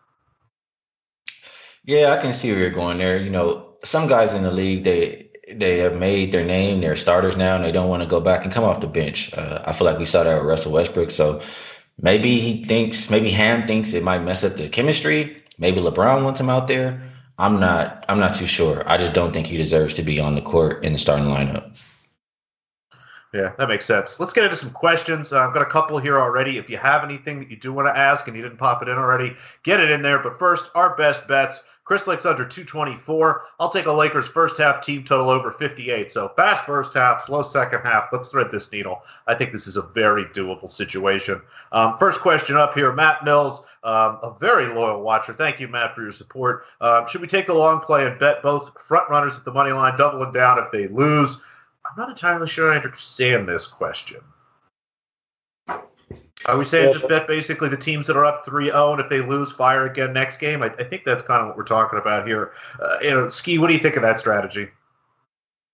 Yeah, 1.83 2.15
I 2.17 2.21
can 2.21 2.31
see 2.31 2.51
where 2.51 2.59
you're 2.59 2.69
going 2.69 2.99
there. 2.99 3.17
You 3.17 3.31
know, 3.31 3.73
some 3.83 4.07
guys 4.07 4.33
in 4.33 4.43
the 4.43 4.51
league 4.51 4.83
they 4.83 5.31
they 5.51 5.79
have 5.79 5.99
made 5.99 6.31
their 6.31 6.45
name, 6.45 6.79
they're 6.79 6.95
starters 6.95 7.35
now, 7.35 7.55
and 7.55 7.65
they 7.65 7.71
don't 7.71 7.89
want 7.89 8.01
to 8.01 8.07
go 8.07 8.21
back 8.21 8.43
and 8.43 8.53
come 8.53 8.63
off 8.63 8.79
the 8.79 8.87
bench. 8.87 9.33
Uh, 9.33 9.61
I 9.65 9.73
feel 9.73 9.85
like 9.85 9.99
we 9.99 10.05
saw 10.05 10.23
that 10.23 10.37
with 10.37 10.45
Russell 10.45 10.71
Westbrook. 10.71 11.11
So 11.11 11.41
Maybe 12.01 12.39
he 12.39 12.63
thinks, 12.63 13.09
maybe 13.09 13.29
Ham 13.31 13.67
thinks 13.67 13.93
it 13.93 14.03
might 14.03 14.23
mess 14.23 14.43
up 14.43 14.55
the 14.55 14.69
chemistry. 14.69 15.43
Maybe 15.57 15.79
LeBron 15.79 16.23
wants 16.23 16.39
him 16.39 16.49
out 16.49 16.67
there. 16.67 17.01
I'm 17.37 17.59
not. 17.59 18.05
I'm 18.09 18.19
not 18.19 18.35
too 18.35 18.45
sure. 18.45 18.83
I 18.87 18.97
just 18.97 19.13
don't 19.13 19.33
think 19.33 19.47
he 19.47 19.57
deserves 19.57 19.95
to 19.95 20.03
be 20.03 20.19
on 20.19 20.35
the 20.35 20.41
court 20.41 20.83
in 20.83 20.93
the 20.93 20.99
starting 20.99 21.27
lineup. 21.27 21.79
Yeah, 23.33 23.53
that 23.57 23.67
makes 23.67 23.87
sense. 23.87 24.19
Let's 24.19 24.31
get 24.31 24.43
into 24.43 24.55
some 24.55 24.69
questions. 24.69 25.33
Uh, 25.33 25.39
I've 25.39 25.55
got 25.55 25.63
a 25.63 25.69
couple 25.69 25.97
here 25.97 26.19
already. 26.19 26.59
If 26.59 26.69
you 26.69 26.77
have 26.77 27.03
anything 27.03 27.39
that 27.39 27.49
you 27.49 27.57
do 27.57 27.73
want 27.73 27.87
to 27.87 27.97
ask 27.97 28.27
and 28.27 28.37
you 28.37 28.43
didn't 28.43 28.59
pop 28.59 28.83
it 28.83 28.87
in 28.87 28.95
already, 28.95 29.35
get 29.63 29.79
it 29.79 29.89
in 29.89 30.03
there. 30.03 30.19
But 30.19 30.37
first, 30.37 30.69
our 30.75 30.95
best 30.95 31.27
bets. 31.27 31.59
Chris 31.83 32.05
Lake's 32.05 32.25
under 32.25 32.45
224. 32.45 33.41
I'll 33.59 33.69
take 33.69 33.87
a 33.87 33.91
Lakers 33.91 34.27
first 34.27 34.57
half 34.57 34.85
team 34.85 35.03
total 35.03 35.31
over 35.31 35.51
58. 35.51 36.11
So 36.11 36.29
fast 36.29 36.63
first 36.63 36.93
half, 36.93 37.21
slow 37.21 37.41
second 37.41 37.81
half. 37.81 38.09
Let's 38.13 38.29
thread 38.29 38.51
this 38.51 38.71
needle. 38.71 39.01
I 39.27 39.33
think 39.33 39.51
this 39.51 39.65
is 39.65 39.77
a 39.77 39.81
very 39.81 40.25
doable 40.25 40.71
situation. 40.71 41.41
Um, 41.71 41.97
first 41.97 42.21
question 42.21 42.55
up 42.55 42.75
here 42.75 42.93
Matt 42.93 43.25
Mills, 43.25 43.61
um, 43.83 44.19
a 44.21 44.33
very 44.39 44.67
loyal 44.67 45.01
watcher. 45.01 45.33
Thank 45.33 45.59
you, 45.59 45.67
Matt, 45.67 45.95
for 45.95 46.03
your 46.03 46.11
support. 46.11 46.65
Um, 46.79 47.07
should 47.07 47.19
we 47.19 47.27
take 47.27 47.47
the 47.47 47.53
long 47.53 47.79
play 47.81 48.05
and 48.05 48.17
bet 48.17 48.43
both 48.43 48.79
front 48.79 49.09
runners 49.09 49.35
at 49.35 49.43
the 49.43 49.51
money 49.51 49.71
line, 49.71 49.97
doubling 49.97 50.31
down 50.31 50.59
if 50.59 50.71
they 50.71 50.87
lose? 50.87 51.37
I'm 51.95 52.01
not 52.01 52.09
entirely 52.09 52.47
sure 52.47 52.71
I 52.71 52.77
understand 52.77 53.47
this 53.47 53.67
question. 53.67 54.21
Are 56.45 56.57
we 56.57 56.65
saying 56.65 56.87
yeah. 56.87 56.93
just 56.93 57.07
bet 57.07 57.27
basically 57.27 57.69
the 57.69 57.77
teams 57.77 58.07
that 58.07 58.17
are 58.17 58.25
up 58.25 58.43
3-0, 58.45 58.93
and 58.93 58.99
if 58.99 59.09
they 59.09 59.21
lose, 59.21 59.51
fire 59.51 59.85
again 59.85 60.11
next 60.11 60.39
game? 60.39 60.63
I, 60.63 60.67
I 60.67 60.83
think 60.83 61.03
that's 61.05 61.23
kind 61.23 61.41
of 61.41 61.47
what 61.47 61.57
we're 61.57 61.63
talking 61.63 61.99
about 61.99 62.27
here. 62.27 62.51
Uh, 62.81 62.97
you 63.01 63.11
know, 63.11 63.29
Ski, 63.29 63.59
what 63.59 63.67
do 63.67 63.73
you 63.73 63.79
think 63.79 63.95
of 63.95 64.01
that 64.01 64.19
strategy? 64.19 64.67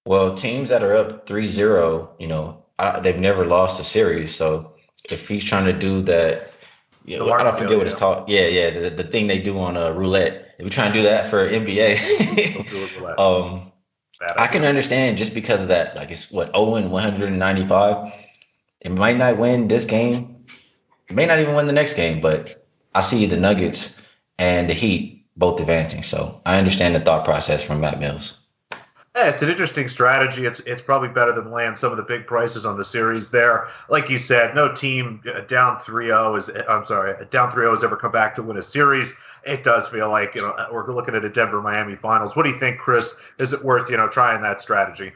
Well, 0.05 0.35
teams 0.35 0.67
that 0.69 0.83
are 0.83 0.95
up 0.95 1.25
3-0, 1.25 2.09
you 2.19 2.27
know, 2.27 2.63
I, 2.77 2.99
they've 2.99 3.17
never 3.17 3.45
lost 3.45 3.79
a 3.79 3.83
series. 3.83 4.35
So 4.35 4.73
if 5.09 5.27
he's 5.27 5.43
trying 5.43 5.65
to 5.65 5.73
do 5.73 6.01
that, 6.03 6.51
you 7.05 7.17
know, 7.17 7.31
I 7.31 7.43
don't 7.43 7.57
forget 7.57 7.77
what 7.77 7.87
it's 7.87 7.95
called. 7.95 8.29
Yeah, 8.29 8.47
yeah, 8.47 8.69
the, 8.69 8.89
the 8.89 9.03
thing 9.03 9.27
they 9.27 9.39
do 9.39 9.57
on 9.57 9.77
a 9.77 9.93
roulette. 9.93 10.55
If 10.59 10.65
we 10.65 10.69
try 10.69 10.85
and 10.85 10.93
do 10.93 11.01
that 11.03 11.29
for 11.29 11.49
NBA, 11.49 13.17
um, 13.19 13.71
I 14.21 14.47
can 14.47 14.65
understand 14.65 15.17
just 15.17 15.33
because 15.33 15.61
of 15.61 15.69
that. 15.69 15.95
Like 15.95 16.11
it's 16.11 16.31
what 16.31 16.53
0 16.53 16.75
and 16.75 16.91
195. 16.91 18.13
It 18.81 18.91
might 18.91 19.17
not 19.17 19.37
win 19.37 19.67
this 19.67 19.85
game. 19.85 20.45
It 21.09 21.15
may 21.15 21.25
not 21.25 21.39
even 21.39 21.55
win 21.55 21.67
the 21.67 21.73
next 21.73 21.93
game, 21.93 22.21
but 22.21 22.67
I 22.93 23.01
see 23.01 23.25
the 23.25 23.37
Nuggets 23.37 23.99
and 24.37 24.69
the 24.69 24.73
Heat 24.73 25.25
both 25.37 25.59
advancing. 25.59 26.03
So 26.03 26.41
I 26.45 26.57
understand 26.57 26.95
the 26.95 26.99
thought 26.99 27.25
process 27.25 27.63
from 27.63 27.81
Matt 27.81 27.99
Mills. 27.99 28.38
Yeah, 29.15 29.27
it's 29.29 29.41
an 29.41 29.49
interesting 29.49 29.87
strategy. 29.87 30.45
It's 30.45 30.59
it's 30.61 30.83
probably 30.83 31.09
better 31.09 31.31
than 31.31 31.51
laying 31.51 31.75
some 31.75 31.91
of 31.91 31.97
the 31.97 32.03
big 32.03 32.27
prices 32.27 32.65
on 32.65 32.77
the 32.77 32.85
series 32.85 33.31
there. 33.31 33.67
Like 33.89 34.07
you 34.07 34.19
said, 34.19 34.53
no 34.53 34.71
team 34.71 35.21
uh, 35.33 35.41
down 35.41 35.77
3-0 35.77 36.37
is 36.37 36.49
I'm 36.69 36.85
sorry, 36.85 37.25
down 37.31 37.51
3-0 37.51 37.71
has 37.71 37.83
ever 37.83 37.95
come 37.95 38.11
back 38.11 38.35
to 38.35 38.43
win 38.43 38.57
a 38.57 38.61
series. 38.61 39.15
It 39.45 39.63
does 39.63 39.87
feel 39.87 40.09
like, 40.09 40.35
you 40.35 40.41
know, 40.41 40.53
we're 40.71 40.93
looking 40.93 41.15
at 41.15 41.25
a 41.25 41.29
Denver 41.29 41.61
Miami 41.61 41.95
finals. 41.95 42.35
What 42.35 42.43
do 42.43 42.49
you 42.49 42.59
think, 42.59 42.77
Chris? 42.77 43.15
Is 43.39 43.51
it 43.51 43.63
worth, 43.63 43.89
you 43.89 43.97
know, 43.97 44.07
trying 44.07 44.41
that 44.43 44.61
strategy? 44.61 45.11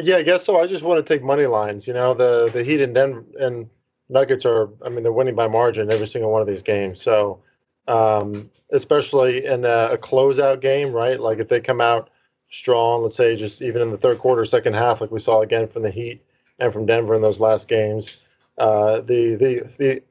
Yeah, 0.00 0.18
I 0.18 0.22
guess 0.22 0.44
so. 0.44 0.60
I 0.60 0.66
just 0.68 0.84
want 0.84 1.04
to 1.04 1.14
take 1.14 1.24
money 1.24 1.46
lines. 1.46 1.88
You 1.88 1.94
know, 1.94 2.14
the 2.14 2.50
the 2.52 2.62
Heat 2.62 2.80
and 2.80 2.94
Denver 2.94 3.24
and 3.40 3.68
Nuggets 4.08 4.46
are. 4.46 4.68
I 4.84 4.88
mean, 4.88 5.02
they're 5.02 5.12
winning 5.12 5.34
by 5.34 5.48
margin 5.48 5.92
every 5.92 6.06
single 6.06 6.30
one 6.30 6.40
of 6.40 6.46
these 6.46 6.62
games. 6.62 7.02
So, 7.02 7.42
um, 7.88 8.48
especially 8.70 9.44
in 9.44 9.64
a, 9.64 9.88
a 9.92 9.98
closeout 9.98 10.60
game, 10.60 10.92
right? 10.92 11.18
Like 11.18 11.40
if 11.40 11.48
they 11.48 11.60
come 11.60 11.80
out 11.80 12.10
strong, 12.50 13.02
let's 13.02 13.16
say 13.16 13.36
just 13.36 13.62
even 13.62 13.82
in 13.82 13.90
the 13.90 13.98
third 13.98 14.18
quarter, 14.18 14.44
second 14.44 14.74
half, 14.74 15.00
like 15.00 15.10
we 15.10 15.20
saw 15.20 15.40
again 15.42 15.66
from 15.66 15.82
the 15.82 15.90
Heat 15.90 16.22
and 16.58 16.72
from 16.72 16.86
Denver 16.86 17.14
in 17.14 17.22
those 17.22 17.40
last 17.40 17.68
games. 17.68 18.18
Uh, 18.58 19.00
the 19.00 19.36
the 19.36 19.70
the 19.78 20.02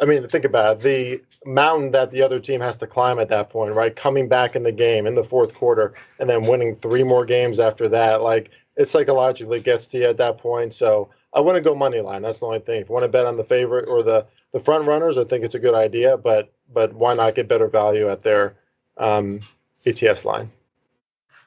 I 0.00 0.06
mean, 0.06 0.26
think 0.28 0.44
about 0.44 0.76
it. 0.76 0.80
The 0.82 1.22
mountain 1.44 1.90
that 1.92 2.10
the 2.10 2.22
other 2.22 2.38
team 2.38 2.60
has 2.60 2.78
to 2.78 2.86
climb 2.86 3.18
at 3.18 3.28
that 3.28 3.50
point, 3.50 3.74
right? 3.74 3.94
Coming 3.94 4.28
back 4.28 4.56
in 4.56 4.62
the 4.62 4.72
game 4.72 5.06
in 5.06 5.14
the 5.14 5.24
fourth 5.24 5.54
quarter 5.54 5.94
and 6.18 6.28
then 6.28 6.42
winning 6.42 6.74
three 6.74 7.02
more 7.02 7.24
games 7.24 7.60
after 7.60 7.88
that, 7.88 8.22
like 8.22 8.50
it 8.76 8.88
psychologically 8.88 9.60
gets 9.60 9.86
to 9.88 9.98
you 9.98 10.04
at 10.04 10.16
that 10.18 10.38
point. 10.38 10.72
So 10.72 11.10
I 11.34 11.40
want 11.40 11.56
to 11.56 11.60
go 11.60 11.74
money 11.74 12.00
line. 12.00 12.22
That's 12.22 12.38
the 12.38 12.46
only 12.46 12.60
thing. 12.60 12.80
If 12.80 12.88
you 12.88 12.94
want 12.94 13.04
to 13.04 13.08
bet 13.08 13.26
on 13.26 13.36
the 13.36 13.44
favorite 13.44 13.88
or 13.88 14.02
the 14.02 14.26
the 14.52 14.60
front 14.60 14.86
runners, 14.86 15.16
I 15.18 15.24
think 15.24 15.44
it's 15.44 15.54
a 15.54 15.60
good 15.60 15.74
idea. 15.74 16.16
But 16.16 16.52
but 16.72 16.92
why 16.94 17.14
not 17.14 17.34
get 17.34 17.48
better 17.48 17.68
value 17.68 18.08
at 18.08 18.22
their 18.22 18.56
um, 18.96 19.40
ATS 19.86 20.24
line? 20.24 20.50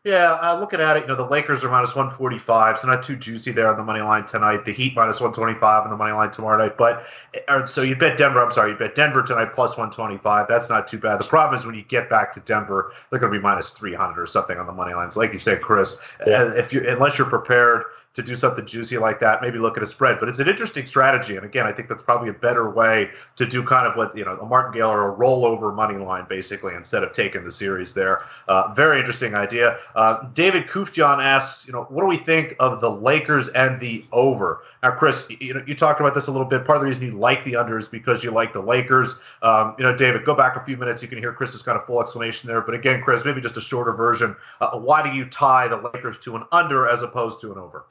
Yeah, 0.06 0.38
uh, 0.42 0.60
looking 0.60 0.82
at 0.82 0.98
it, 0.98 1.04
you 1.04 1.08
know, 1.08 1.16
the 1.16 1.26
Lakers 1.26 1.64
are 1.64 1.72
minus 1.72 1.96
145, 1.96 2.80
so 2.80 2.88
not 2.90 3.04
too 3.04 3.16
juicy 3.16 3.54
there 3.54 3.70
on 3.70 3.78
the 3.78 3.84
money 3.84 4.02
line 4.02 4.26
tonight. 4.26 4.66
The 4.66 4.74
Heat 4.74 4.94
minus 4.98 5.22
125 5.22 5.86
on 5.86 5.90
the 5.90 5.96
money 5.96 6.12
line 6.12 6.30
tomorrow 6.30 6.58
night. 6.58 6.78
But 6.78 7.06
or, 7.48 7.66
so 7.66 7.84
you 7.84 7.96
bet 7.96 8.18
Denver, 8.18 8.44
I'm 8.44 8.52
sorry, 8.52 8.72
you 8.72 8.78
bet 8.78 8.96
Denver 8.96 9.24
tonight 9.24 9.54
plus 9.54 9.78
125. 9.78 10.48
That's 10.50 10.70
not 10.70 10.90
too 10.90 10.98
bad. 10.98 11.22
The 11.22 11.24
problem 11.26 11.58
is 11.58 11.66
when 11.66 11.76
you 11.76 11.84
get 11.84 12.10
back 12.10 12.34
to 12.34 12.42
Denver, 12.42 12.92
they're 13.10 13.20
going 13.20 13.32
to 13.32 13.40
be 13.40 13.42
minus 13.42 13.72
300 13.72 14.22
or 14.22 14.28
something 14.28 14.58
on 14.58 14.66
the 14.66 14.74
money 14.74 14.94
lines. 14.94 15.16
Like 15.16 15.32
you 15.32 15.40
said, 15.40 15.62
Chris, 15.62 15.98
yeah. 16.28 16.44
Uh, 16.44 16.48
if 16.50 16.74
you 16.74 16.86
unless 16.86 17.18
you're 17.18 17.30
prepared 17.30 17.84
to 18.14 18.22
do 18.22 18.36
something 18.36 18.66
juicy 18.66 18.98
like 18.98 19.20
that, 19.20 19.42
maybe 19.42 19.58
look 19.58 19.78
at 19.78 19.84
a 19.84 19.86
spread. 19.86 20.20
But 20.20 20.30
it's 20.30 20.40
an 20.40 20.48
interesting 20.48 20.86
strategy, 20.86 21.36
and 21.36 21.46
again, 21.46 21.66
I 21.66 21.72
think 21.72 21.90
that's 21.90 22.04
probably 22.04 22.30
a 22.30 22.34
better 22.34 22.70
way 22.70 23.10
to 23.36 23.46
do 23.46 23.64
kind 23.64 23.88
of 23.88 23.96
what 23.96 24.16
you 24.16 24.26
know 24.26 24.34
a 24.34 24.46
martingale 24.46 24.90
or 24.90 25.14
a 25.14 25.16
rollover 25.16 25.74
money 25.74 25.98
line, 25.98 26.26
basically, 26.30 26.76
instead 26.76 27.04
of 27.04 27.12
taking 27.12 27.44
the 27.44 27.52
series 27.52 27.94
there. 27.94 28.24
Uh, 28.48 28.74
very 28.74 29.00
interesting 29.00 29.36
idea. 29.36 29.78
Uh, 29.96 30.28
David 30.34 30.68
Kufjan 30.68 31.24
asks, 31.24 31.66
you 31.66 31.74
know, 31.74 31.84
what 31.90 32.02
do 32.02 32.08
we 32.08 32.18
think 32.18 32.56
of 32.60 32.82
the 32.82 32.90
Lakers 32.90 33.50
and 33.50 33.80
the 33.80 34.06
over? 34.12 34.62
Now, 34.82 34.92
Chris, 34.92 35.26
you 35.30 35.54
know, 35.54 35.64
you 35.66 35.74
talked 35.74 36.00
about 36.00 36.14
this 36.14 36.28
a 36.28 36.32
little 36.32 36.48
bit. 36.48 36.66
Part 36.66 36.78
of 36.78 36.82
the 36.82 36.88
reason 36.88 37.04
you 37.04 37.18
like 37.18 37.44
the 37.46 37.56
under 37.56 37.78
is 37.78 37.88
because 37.88 38.24
you 38.24 38.32
like 38.32 38.54
the 38.54 38.62
Lakers. 38.62 39.16
Um, 39.42 39.76
you 39.78 39.84
know, 39.84 39.96
David, 39.96 40.26
go 40.26 40.36
back 40.36 40.56
a 40.56 40.64
few 40.64 40.78
minutes. 40.78 41.02
You 41.02 41.08
can 41.08 41.18
hear 41.18 41.34
Chris's 41.34 41.62
kind 41.62 41.78
of 41.78 41.86
full 41.86 42.02
explanation 42.02 42.48
there. 42.48 42.62
But 42.62 42.76
again, 42.76 43.02
Chris, 43.02 43.26
maybe 43.26 43.42
just 43.42 43.58
a 43.58 43.62
shorter 43.62 43.92
version. 43.92 44.36
Uh, 44.62 44.78
why 44.78 45.02
do 45.02 45.16
you 45.16 45.26
tie 45.26 45.68
the 45.68 45.78
Lakers 45.78 46.18
to 46.20 46.36
an 46.36 46.44
under 46.52 46.88
as 46.88 47.02
opposed 47.02 47.42
to 47.42 47.52
an 47.52 47.58
over? 47.58 47.86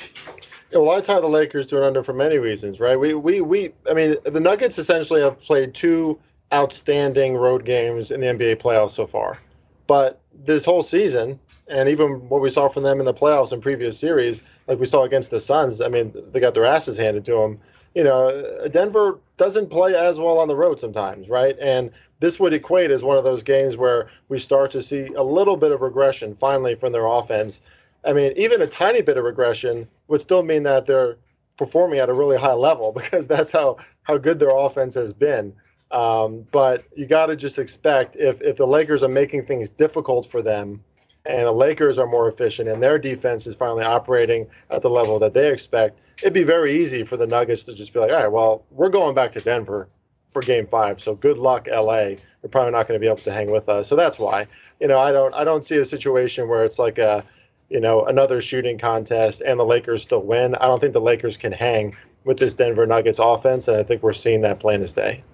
Yeah, 0.71 0.79
well, 0.79 0.97
I 0.97 1.01
tie 1.01 1.21
the 1.21 1.29
Lakers 1.29 1.67
to 1.67 1.79
an 1.79 1.85
under 1.85 2.03
for 2.03 2.15
many 2.15 2.39
reasons, 2.39 2.81
right? 2.81 2.99
We, 2.99 3.13
we, 3.15 3.43
we. 3.43 3.73
I 3.91 3.93
mean, 3.93 4.17
the 4.25 4.41
Nuggets 4.41 4.79
essentially 4.79 5.21
have 5.21 5.39
played 5.41 5.75
two 5.75 6.19
outstanding 6.53 7.37
road 7.37 7.65
games 7.65 8.11
in 8.11 8.21
the 8.21 8.27
NBA 8.27 8.57
playoffs 8.57 8.93
so 8.93 9.07
far, 9.07 9.39
but 9.87 10.21
this 10.45 10.65
whole 10.65 10.83
season, 10.83 11.39
and 11.69 11.89
even 11.89 12.29
what 12.29 12.41
we 12.41 12.51
saw 12.51 12.69
from 12.69 12.83
them 12.83 13.01
in 13.01 13.07
the 13.07 13.15
playoffs 13.15 13.53
in 13.53 13.61
previous 13.61 13.99
series, 13.99 14.43
like 14.67 14.79
we 14.79 14.87
saw 14.87 15.03
against 15.05 15.31
the 15.31 15.41
Suns, 15.41 15.81
I 15.81 15.89
mean, 15.89 16.13
they 16.33 16.41
got 16.41 16.55
their 16.55 16.65
asses 16.65 16.97
handed 16.97 17.25
to 17.27 17.33
them. 17.33 17.61
You 17.95 18.05
know, 18.05 18.69
Denver 18.71 19.19
doesn't 19.37 19.69
play 19.69 19.95
as 19.95 20.19
well 20.19 20.39
on 20.39 20.49
the 20.49 20.57
road 20.57 20.81
sometimes, 20.81 21.29
right? 21.29 21.57
And 21.61 21.91
this 22.21 22.41
would 22.41 22.55
equate 22.55 22.91
as 22.91 23.03
one 23.03 23.19
of 23.19 23.25
those 23.25 23.43
games 23.43 23.77
where 23.77 24.09
we 24.29 24.39
start 24.39 24.71
to 24.71 24.83
see 24.83 25.09
a 25.17 25.23
little 25.23 25.57
bit 25.57 25.73
of 25.73 25.83
regression 25.83 26.35
finally 26.37 26.75
from 26.75 26.93
their 26.93 27.07
offense 27.07 27.61
I 28.05 28.13
mean, 28.13 28.33
even 28.37 28.63
a 28.63 28.67
tiny 28.67 29.03
bit 29.03 29.17
of 29.17 29.25
regression 29.25 29.89
would 30.09 30.21
still 30.21 30.43
mean 30.43 30.65
that 30.65 30.87
they're 30.87 31.17
performing 31.57 32.01
at 32.01 32.09
a 32.09 32.15
really 32.15 32.37
high 32.37 32.55
level 32.55 32.93
because 32.97 33.27
that's 33.27 33.53
how 33.53 33.79
how 34.03 34.19
good 34.19 34.39
their 34.39 34.57
offense 34.57 34.95
has 34.95 35.13
been. 35.13 35.53
Um, 35.91 36.47
but 36.51 36.85
you 36.97 37.07
got 37.07 37.27
to 37.27 37.37
just 37.37 37.59
expect 37.59 38.17
if 38.17 38.41
if 38.43 38.57
the 38.57 38.67
Lakers 38.67 39.03
are 39.03 39.09
making 39.09 39.47
things 39.47 39.71
difficult 39.71 40.27
for 40.27 40.43
them, 40.43 40.83
and 41.27 41.47
the 41.47 41.53
Lakers 41.53 41.99
are 41.99 42.07
more 42.07 42.29
efficient 42.29 42.69
and 42.69 42.83
their 42.83 42.99
defense 42.99 43.47
is 43.47 43.55
finally 43.55 43.85
operating 43.85 44.47
at 44.71 44.83
the 44.83 44.91
level 44.91 45.19
that 45.21 45.35
they 45.35 45.53
expect, 45.53 46.01
it'd 46.21 46.33
be 46.33 46.43
very 46.43 46.83
easy 46.83 47.05
for 47.05 47.17
the 47.17 47.27
Nuggets 47.27 47.65
to 47.65 47.75
just 47.75 47.93
be 47.93 48.01
like, 48.01 48.11
all 48.11 48.17
right, 48.17 48.33
well, 48.33 48.65
we're 48.71 48.89
going 48.89 49.15
back 49.15 49.33
to 49.33 49.41
Denver 49.41 49.89
for 50.31 50.43
Game 50.43 50.67
Five, 50.67 51.01
so 51.01 51.15
good 51.15 51.39
luck, 51.39 51.69
LA. 51.71 52.17
You're 52.43 52.51
probably 52.51 52.73
not 52.73 52.89
going 52.89 52.99
to 52.99 53.05
be 53.05 53.07
able 53.07 53.19
to 53.19 53.33
hang 53.33 53.51
with 53.51 53.69
us. 53.69 53.87
So 53.87 53.95
that's 53.95 54.19
why, 54.19 54.47
you 54.81 54.89
know, 54.89 54.99
I 54.99 55.13
don't 55.13 55.35
I 55.35 55.45
don't 55.45 55.65
see 55.65 55.77
a 55.77 55.85
situation 55.85 56.49
where 56.49 56.65
it's 56.65 56.79
like 56.79 56.99
a 56.99 57.23
you 57.73 57.81
know, 57.81 58.05
another 58.05 58.43
shooting 58.43 58.79
contest 58.79 59.41
and 59.41 59.59
the 59.59 59.65
Lakers 59.65 60.03
still 60.03 60.23
win. 60.23 60.55
I 60.57 60.67
don't 60.67 60.79
think 60.79 60.93
the 60.93 61.01
Lakers 61.01 61.39
can 61.39 61.53
hang 61.53 61.97
with 62.25 62.39
this 62.39 62.53
Denver 62.53 62.87
Nuggets 62.87 63.19
offense, 63.19 63.67
and 63.67 63.79
I 63.79 63.83
think 63.83 64.03
we're 64.03 64.13
seeing 64.13 64.43
that 64.43 64.61
plain 64.61 64.83
as 64.83 64.93
day. 64.93 65.25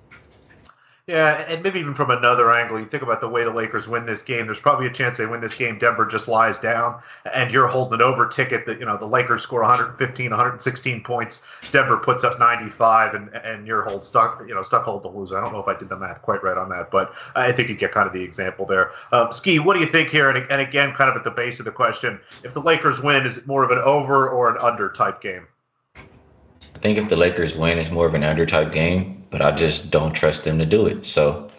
Yeah, 1.09 1.43
and 1.49 1.63
maybe 1.63 1.81
even 1.81 1.95
from 1.95 2.11
another 2.11 2.53
angle, 2.53 2.79
you 2.79 2.85
think 2.85 3.03
about 3.03 3.23
the 3.23 3.29
way 3.31 3.43
the 3.43 3.51
Lakers 3.51 3.89
win 3.89 4.05
this 4.05 4.21
game. 4.21 4.45
There's 4.45 4.61
probably 4.61 4.89
a 4.89 4.93
chance 4.93 5.17
they 5.17 5.25
win 5.25 5.41
this 5.41 5.55
game. 5.55 5.79
Denver 5.79 6.05
just 6.05 6.29
lies 6.29 6.59
down, 6.59 7.01
and 7.35 7.51
you're 7.51 7.67
holding 7.67 7.95
an 7.95 8.03
over 8.03 8.27
ticket 8.27 8.67
that 8.67 8.79
you 8.79 8.85
know 8.85 8.99
the 8.99 9.07
Lakers 9.07 9.43
score 9.43 9.63
115, 9.63 10.31
116 10.31 11.03
points. 11.03 11.47
Denver 11.73 11.97
puts 11.97 12.25
up 12.25 12.39
95, 12.39 13.15
and 13.15 13.31
and 13.31 13.67
you're 13.67 13.85
hold 13.85 14.05
stuck, 14.05 14.45
you 14.47 14.55
know, 14.55 14.63
stuck 14.63 14.85
hold 14.85 15.03
the 15.03 15.09
loser. 15.09 15.39
I 15.39 15.41
don't 15.41 15.55
know 15.55 15.61
if 15.61 15.67
I 15.67 15.79
did 15.79 15.89
the 15.89 15.97
math 15.97 16.21
quite 16.21 16.43
right 16.43 16.59
on 16.59 16.69
that, 16.69 16.91
but 16.91 17.15
I 17.35 17.53
think 17.53 17.71
you 17.71 17.75
get 17.75 17.91
kind 17.91 18.07
of 18.07 18.13
the 18.13 18.23
example 18.23 18.67
there. 18.67 18.91
Um, 19.11 19.33
Ski, 19.33 19.61
what 19.61 19.73
do 19.73 19.81
you 19.81 19.87
think 19.87 20.11
here? 20.11 20.29
And, 20.29 20.47
and 20.51 20.61
again, 20.61 20.93
kind 20.93 21.09
of 21.09 21.17
at 21.17 21.25
the 21.25 21.31
base 21.31 21.59
of 21.59 21.65
the 21.65 21.73
question, 21.73 22.21
if 22.45 22.53
the 22.53 22.61
Lakers 22.61 23.01
win, 23.01 23.25
is 23.25 23.39
it 23.39 23.47
more 23.47 23.65
of 23.65 23.71
an 23.71 23.79
over 23.79 24.29
or 24.29 24.51
an 24.51 24.59
under 24.61 24.91
type 24.91 25.23
game? 25.23 25.47
I 25.97 26.79
think 26.81 26.99
if 26.99 27.09
the 27.09 27.17
Lakers 27.17 27.57
win, 27.57 27.79
it's 27.79 27.91
more 27.91 28.05
of 28.05 28.13
an 28.13 28.25
under 28.25 28.45
type 28.45 28.73
game 28.73 29.18
but 29.31 29.43
I 29.43 29.53
just 29.53 29.91
don't 29.91 30.13
trust 30.13 30.45
them 30.45 30.59
to 30.59 30.67
do 30.67 30.87
it. 30.87 31.07
So 31.07 31.51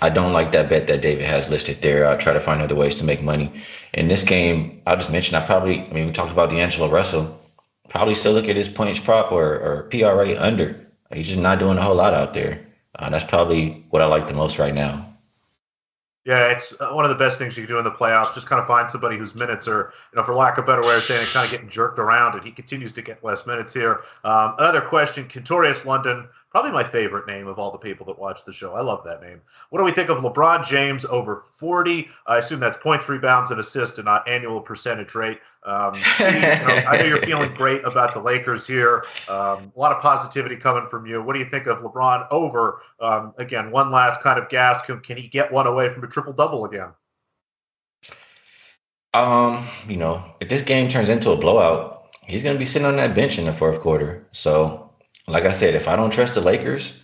I 0.00 0.08
don't 0.08 0.32
like 0.32 0.52
that 0.52 0.68
bet 0.68 0.86
that 0.86 1.02
David 1.02 1.24
has 1.26 1.50
listed 1.50 1.82
there. 1.82 2.06
I 2.06 2.16
try 2.16 2.32
to 2.32 2.40
find 2.40 2.62
other 2.62 2.74
ways 2.74 2.94
to 2.96 3.04
make 3.04 3.22
money. 3.22 3.52
In 3.94 4.08
this 4.08 4.22
game, 4.22 4.80
I'll 4.86 4.96
just 4.96 5.10
mention 5.10 5.34
I 5.34 5.44
probably, 5.44 5.80
I 5.80 5.92
mean, 5.92 6.06
we 6.06 6.12
talked 6.12 6.32
about 6.32 6.50
D'Angelo 6.50 6.88
Russell. 6.88 7.40
Probably 7.88 8.14
still 8.14 8.32
look 8.32 8.48
at 8.48 8.56
his 8.56 8.68
points 8.68 9.00
prop 9.00 9.32
or, 9.32 9.58
or 9.58 9.82
PRA 9.84 10.40
under. 10.40 10.86
He's 11.12 11.28
just 11.28 11.40
not 11.40 11.58
doing 11.58 11.78
a 11.78 11.82
whole 11.82 11.96
lot 11.96 12.14
out 12.14 12.34
there. 12.34 12.66
Uh, 12.98 13.10
that's 13.10 13.24
probably 13.24 13.84
what 13.90 14.02
I 14.02 14.06
like 14.06 14.28
the 14.28 14.34
most 14.34 14.58
right 14.58 14.74
now. 14.74 15.08
Yeah, 16.24 16.48
it's 16.48 16.74
uh, 16.78 16.90
one 16.90 17.06
of 17.06 17.08
the 17.08 17.14
best 17.14 17.38
things 17.38 17.56
you 17.56 17.64
can 17.64 17.74
do 17.74 17.78
in 17.78 17.84
the 17.84 17.90
playoffs. 17.90 18.34
Just 18.34 18.46
kind 18.46 18.60
of 18.60 18.66
find 18.66 18.90
somebody 18.90 19.16
whose 19.16 19.34
minutes 19.34 19.66
are, 19.66 19.94
you 20.12 20.18
know, 20.18 20.22
for 20.22 20.34
lack 20.34 20.58
of 20.58 20.64
a 20.64 20.66
better 20.66 20.82
way 20.82 20.94
of 20.94 21.02
saying 21.02 21.22
it, 21.22 21.28
kind 21.28 21.46
of 21.46 21.50
getting 21.50 21.70
jerked 21.70 21.98
around, 21.98 22.34
and 22.34 22.44
he 22.44 22.52
continues 22.52 22.92
to 22.92 23.02
get 23.02 23.24
less 23.24 23.46
minutes 23.46 23.72
here. 23.72 24.02
Um, 24.24 24.54
another 24.58 24.82
question: 24.82 25.26
Kentorius 25.26 25.86
London 25.86 26.28
Probably 26.50 26.70
my 26.70 26.82
favorite 26.82 27.26
name 27.26 27.46
of 27.46 27.58
all 27.58 27.70
the 27.70 27.78
people 27.78 28.06
that 28.06 28.18
watch 28.18 28.46
the 28.46 28.52
show. 28.52 28.74
I 28.74 28.80
love 28.80 29.04
that 29.04 29.20
name. 29.20 29.42
What 29.68 29.80
do 29.80 29.84
we 29.84 29.92
think 29.92 30.08
of 30.08 30.18
LeBron 30.18 30.66
James 30.66 31.04
over 31.04 31.36
40? 31.36 32.08
I 32.26 32.38
assume 32.38 32.58
that's 32.58 32.78
points, 32.78 33.06
rebounds, 33.06 33.50
and 33.50 33.60
assists, 33.60 33.98
and 33.98 34.06
not 34.06 34.26
annual 34.26 34.62
percentage 34.62 35.14
rate. 35.14 35.40
Um, 35.64 35.94
you 36.18 36.24
know, 36.24 36.82
I 36.88 36.98
know 36.98 37.04
you're 37.04 37.22
feeling 37.22 37.52
great 37.52 37.84
about 37.84 38.14
the 38.14 38.20
Lakers 38.20 38.66
here. 38.66 39.04
Um, 39.28 39.70
a 39.76 39.78
lot 39.78 39.92
of 39.92 40.00
positivity 40.00 40.56
coming 40.56 40.86
from 40.86 41.04
you. 41.04 41.22
What 41.22 41.34
do 41.34 41.38
you 41.38 41.50
think 41.50 41.66
of 41.66 41.82
LeBron 41.82 42.26
over? 42.30 42.80
Um, 42.98 43.34
again, 43.36 43.70
one 43.70 43.90
last 43.90 44.22
kind 44.22 44.38
of 44.38 44.48
gas. 44.48 44.80
Can, 44.80 45.00
can 45.00 45.18
he 45.18 45.28
get 45.28 45.52
one 45.52 45.66
away 45.66 45.90
from 45.90 46.02
a 46.02 46.06
triple 46.06 46.32
double 46.32 46.64
again? 46.64 46.88
Um, 49.12 49.66
you 49.86 49.96
know, 49.96 50.24
if 50.40 50.48
this 50.48 50.62
game 50.62 50.88
turns 50.88 51.10
into 51.10 51.30
a 51.30 51.36
blowout, 51.36 52.16
he's 52.26 52.42
going 52.42 52.54
to 52.54 52.58
be 52.58 52.64
sitting 52.64 52.86
on 52.86 52.96
that 52.96 53.14
bench 53.14 53.38
in 53.38 53.44
the 53.44 53.52
fourth 53.52 53.80
quarter. 53.80 54.26
So 54.32 54.87
like 55.28 55.44
I 55.44 55.52
said, 55.52 55.74
if 55.74 55.88
I 55.88 55.96
don't 55.96 56.10
trust 56.10 56.34
the 56.34 56.40
Lakers, 56.40 56.98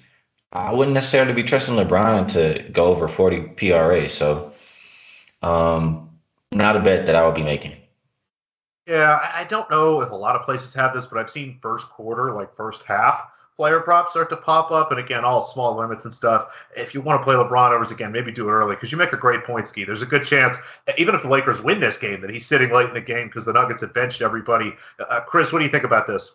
I 0.53 0.73
wouldn't 0.73 0.95
necessarily 0.95 1.33
be 1.33 1.43
trusting 1.43 1.75
LeBron 1.75 2.29
to 2.33 2.71
go 2.71 2.87
over 2.87 3.09
40 3.09 3.41
PRA. 3.57 4.09
So, 4.09 4.53
um, 5.43 6.11
not 6.53 6.77
a 6.77 6.81
bet 6.81 7.07
that 7.07 7.17
I 7.17 7.27
would 7.27 7.35
be 7.35 7.43
making. 7.43 7.77
Yeah, 8.87 9.19
I 9.35 9.45
don't 9.45 9.71
know 9.71 10.03
if 10.03 10.11
a 10.11 10.15
lot 10.15 10.37
of 10.37 10.43
places 10.43 10.75
have 10.75 10.93
this, 10.93 11.07
but 11.07 11.19
I've 11.19 11.31
seen 11.31 11.59
first 11.63 11.89
quarter, 11.89 12.33
like 12.33 12.53
first 12.53 12.83
half, 12.83 13.35
player 13.57 13.81
props 13.81 14.11
start 14.11 14.29
to 14.29 14.37
pop 14.37 14.71
up. 14.71 14.91
And 14.91 15.01
again, 15.01 15.25
all 15.25 15.41
small 15.41 15.75
limits 15.75 16.05
and 16.05 16.13
stuff. 16.13 16.69
If 16.77 16.95
you 16.95 17.01
want 17.01 17.21
to 17.21 17.25
play 17.25 17.35
LeBron 17.35 17.73
overs 17.73 17.91
again, 17.91 18.13
maybe 18.13 18.31
do 18.31 18.49
it 18.49 18.53
early 18.53 18.75
because 18.75 18.93
you 18.93 18.99
make 18.99 19.13
a 19.13 19.17
great 19.17 19.43
point 19.45 19.67
ski. 19.67 19.85
There's 19.85 20.03
a 20.03 20.07
good 20.07 20.25
chance, 20.25 20.59
even 20.99 21.15
if 21.15 21.23
the 21.23 21.29
Lakers 21.29 21.63
win 21.63 21.81
this 21.81 21.97
game, 21.97 22.21
that 22.21 22.31
he's 22.31 22.47
sitting 22.47 22.71
late 22.71 22.89
in 22.89 22.95
the 22.95 23.01
game 23.01 23.29
because 23.29 23.47
the 23.47 23.55
Nuggets 23.55 23.81
have 23.81 23.95
benched 23.95 24.21
everybody. 24.21 24.75
Uh, 24.99 25.21
Chris, 25.21 25.51
what 25.51 25.61
do 25.61 25.65
you 25.65 25.71
think 25.71 25.85
about 25.85 26.07
this? 26.07 26.33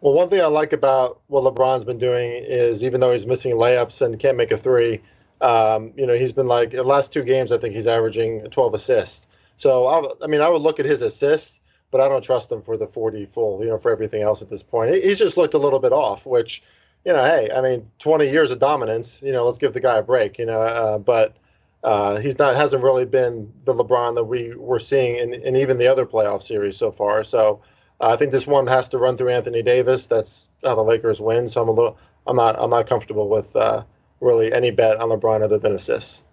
Well, 0.00 0.12
one 0.12 0.28
thing 0.28 0.40
I 0.40 0.46
like 0.46 0.72
about 0.72 1.20
what 1.28 1.42
LeBron's 1.42 1.84
been 1.84 1.98
doing 1.98 2.30
is 2.30 2.82
even 2.82 3.00
though 3.00 3.12
he's 3.12 3.26
missing 3.26 3.52
layups 3.52 4.02
and 4.02 4.18
can't 4.18 4.36
make 4.36 4.52
a 4.52 4.56
three, 4.56 5.00
um, 5.40 5.92
you 5.96 6.06
know, 6.06 6.14
he's 6.14 6.32
been 6.32 6.46
like 6.46 6.70
the 6.70 6.82
last 6.82 7.12
two 7.12 7.22
games. 7.22 7.50
I 7.50 7.58
think 7.58 7.74
he's 7.74 7.86
averaging 7.86 8.42
12 8.50 8.74
assists. 8.74 9.26
So 9.56 9.86
I, 9.86 10.24
I 10.24 10.26
mean, 10.26 10.42
I 10.42 10.48
would 10.48 10.62
look 10.62 10.78
at 10.78 10.86
his 10.86 11.00
assists, 11.00 11.60
but 11.90 12.00
I 12.00 12.08
don't 12.08 12.22
trust 12.22 12.52
him 12.52 12.62
for 12.62 12.76
the 12.76 12.86
40 12.86 13.26
full. 13.26 13.60
You 13.60 13.70
know, 13.70 13.78
for 13.78 13.90
everything 13.90 14.22
else 14.22 14.42
at 14.42 14.50
this 14.50 14.62
point, 14.62 14.94
he's 15.02 15.18
just 15.18 15.36
looked 15.36 15.54
a 15.54 15.58
little 15.58 15.78
bit 15.78 15.92
off. 15.92 16.26
Which, 16.26 16.62
you 17.04 17.12
know, 17.12 17.24
hey, 17.24 17.50
I 17.54 17.62
mean, 17.62 17.90
20 17.98 18.30
years 18.30 18.50
of 18.50 18.58
dominance. 18.58 19.20
You 19.22 19.32
know, 19.32 19.46
let's 19.46 19.58
give 19.58 19.72
the 19.72 19.80
guy 19.80 19.96
a 19.98 20.02
break. 20.02 20.38
You 20.38 20.46
know, 20.46 20.60
uh, 20.60 20.98
but. 20.98 21.36
Uh, 21.84 22.16
he's 22.16 22.36
not 22.36 22.56
hasn't 22.56 22.82
really 22.82 23.04
been 23.04 23.52
the 23.64 23.72
LeBron 23.72 24.16
that 24.16 24.24
we 24.24 24.52
were 24.56 24.80
seeing 24.80 25.18
in, 25.18 25.34
in 25.34 25.54
even 25.54 25.78
the 25.78 25.86
other 25.86 26.04
playoff 26.04 26.42
series 26.42 26.76
so 26.76 26.90
far. 26.90 27.22
So 27.22 27.60
uh, 28.00 28.10
I 28.10 28.16
think 28.16 28.32
this 28.32 28.46
one 28.46 28.66
has 28.66 28.88
to 28.90 28.98
run 28.98 29.16
through 29.16 29.30
Anthony 29.30 29.62
Davis. 29.62 30.06
That's 30.06 30.48
how 30.62 30.74
the 30.74 30.82
Lakers 30.82 31.20
win. 31.20 31.48
So 31.48 31.62
I'm 31.62 31.68
a 31.68 31.72
little, 31.72 31.98
I'm 32.26 32.36
not, 32.36 32.56
I'm 32.58 32.70
not 32.70 32.88
comfortable 32.88 33.28
with 33.28 33.54
uh, 33.56 33.84
really 34.20 34.52
any 34.52 34.70
bet 34.70 35.00
on 35.00 35.08
LeBron 35.08 35.42
other 35.42 35.58
than 35.58 35.72
assists. 35.72 36.24